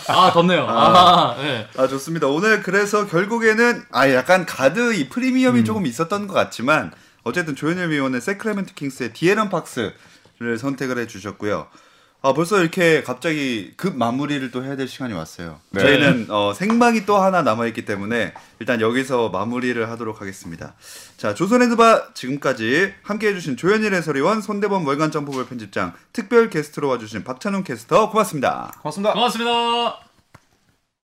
아, 0.08 0.30
덥네요. 0.32 0.66
아, 0.68 1.36
네. 1.40 1.66
아 1.76 1.88
좋습니다. 1.88 2.28
오늘 2.28 2.62
그래서 2.62 3.06
결국에는 3.06 3.82
아 3.90 4.10
약간 4.12 4.46
가드 4.46 4.94
이 4.94 5.08
프리미엄이 5.08 5.64
조금 5.64 5.86
있었던 5.86 6.28
것 6.28 6.34
같지만 6.34 6.92
어쨌든 7.24 7.56
조현일 7.56 7.90
위원의 7.90 8.20
세크라멘트 8.20 8.74
킹스의 8.74 9.12
디에런 9.12 9.48
박스를 9.48 9.92
선택을 10.58 10.98
해주셨고요. 10.98 11.66
아 12.20 12.32
벌써 12.32 12.60
이렇게 12.60 13.02
갑자기 13.02 13.72
급 13.76 13.96
마무리를 13.96 14.50
또 14.50 14.64
해야 14.64 14.74
될 14.74 14.88
시간이 14.88 15.14
왔어요. 15.14 15.60
네. 15.70 15.80
저희는 15.80 16.26
어, 16.30 16.52
생방이 16.52 17.06
또 17.06 17.16
하나 17.16 17.42
남아 17.42 17.66
있기 17.68 17.84
때문에 17.84 18.34
일단 18.58 18.80
여기서 18.80 19.28
마무리를 19.28 19.88
하도록 19.90 20.20
하겠습니다. 20.20 20.74
자 21.16 21.34
조선헤드바 21.34 22.14
지금까지 22.14 22.92
함께 23.02 23.28
해 23.28 23.34
주신 23.34 23.56
조현일 23.56 23.94
해설위원, 23.94 24.40
손대범 24.40 24.84
월간 24.86 25.12
점프볼 25.12 25.46
편집장, 25.46 25.92
특별 26.12 26.50
게스트로 26.50 26.88
와주신 26.88 27.22
박찬훈 27.22 27.62
캐스터 27.62 28.10
고맙습니다. 28.10 28.72
고맙습니다. 28.82 29.12
고맙습니다. 29.12 30.07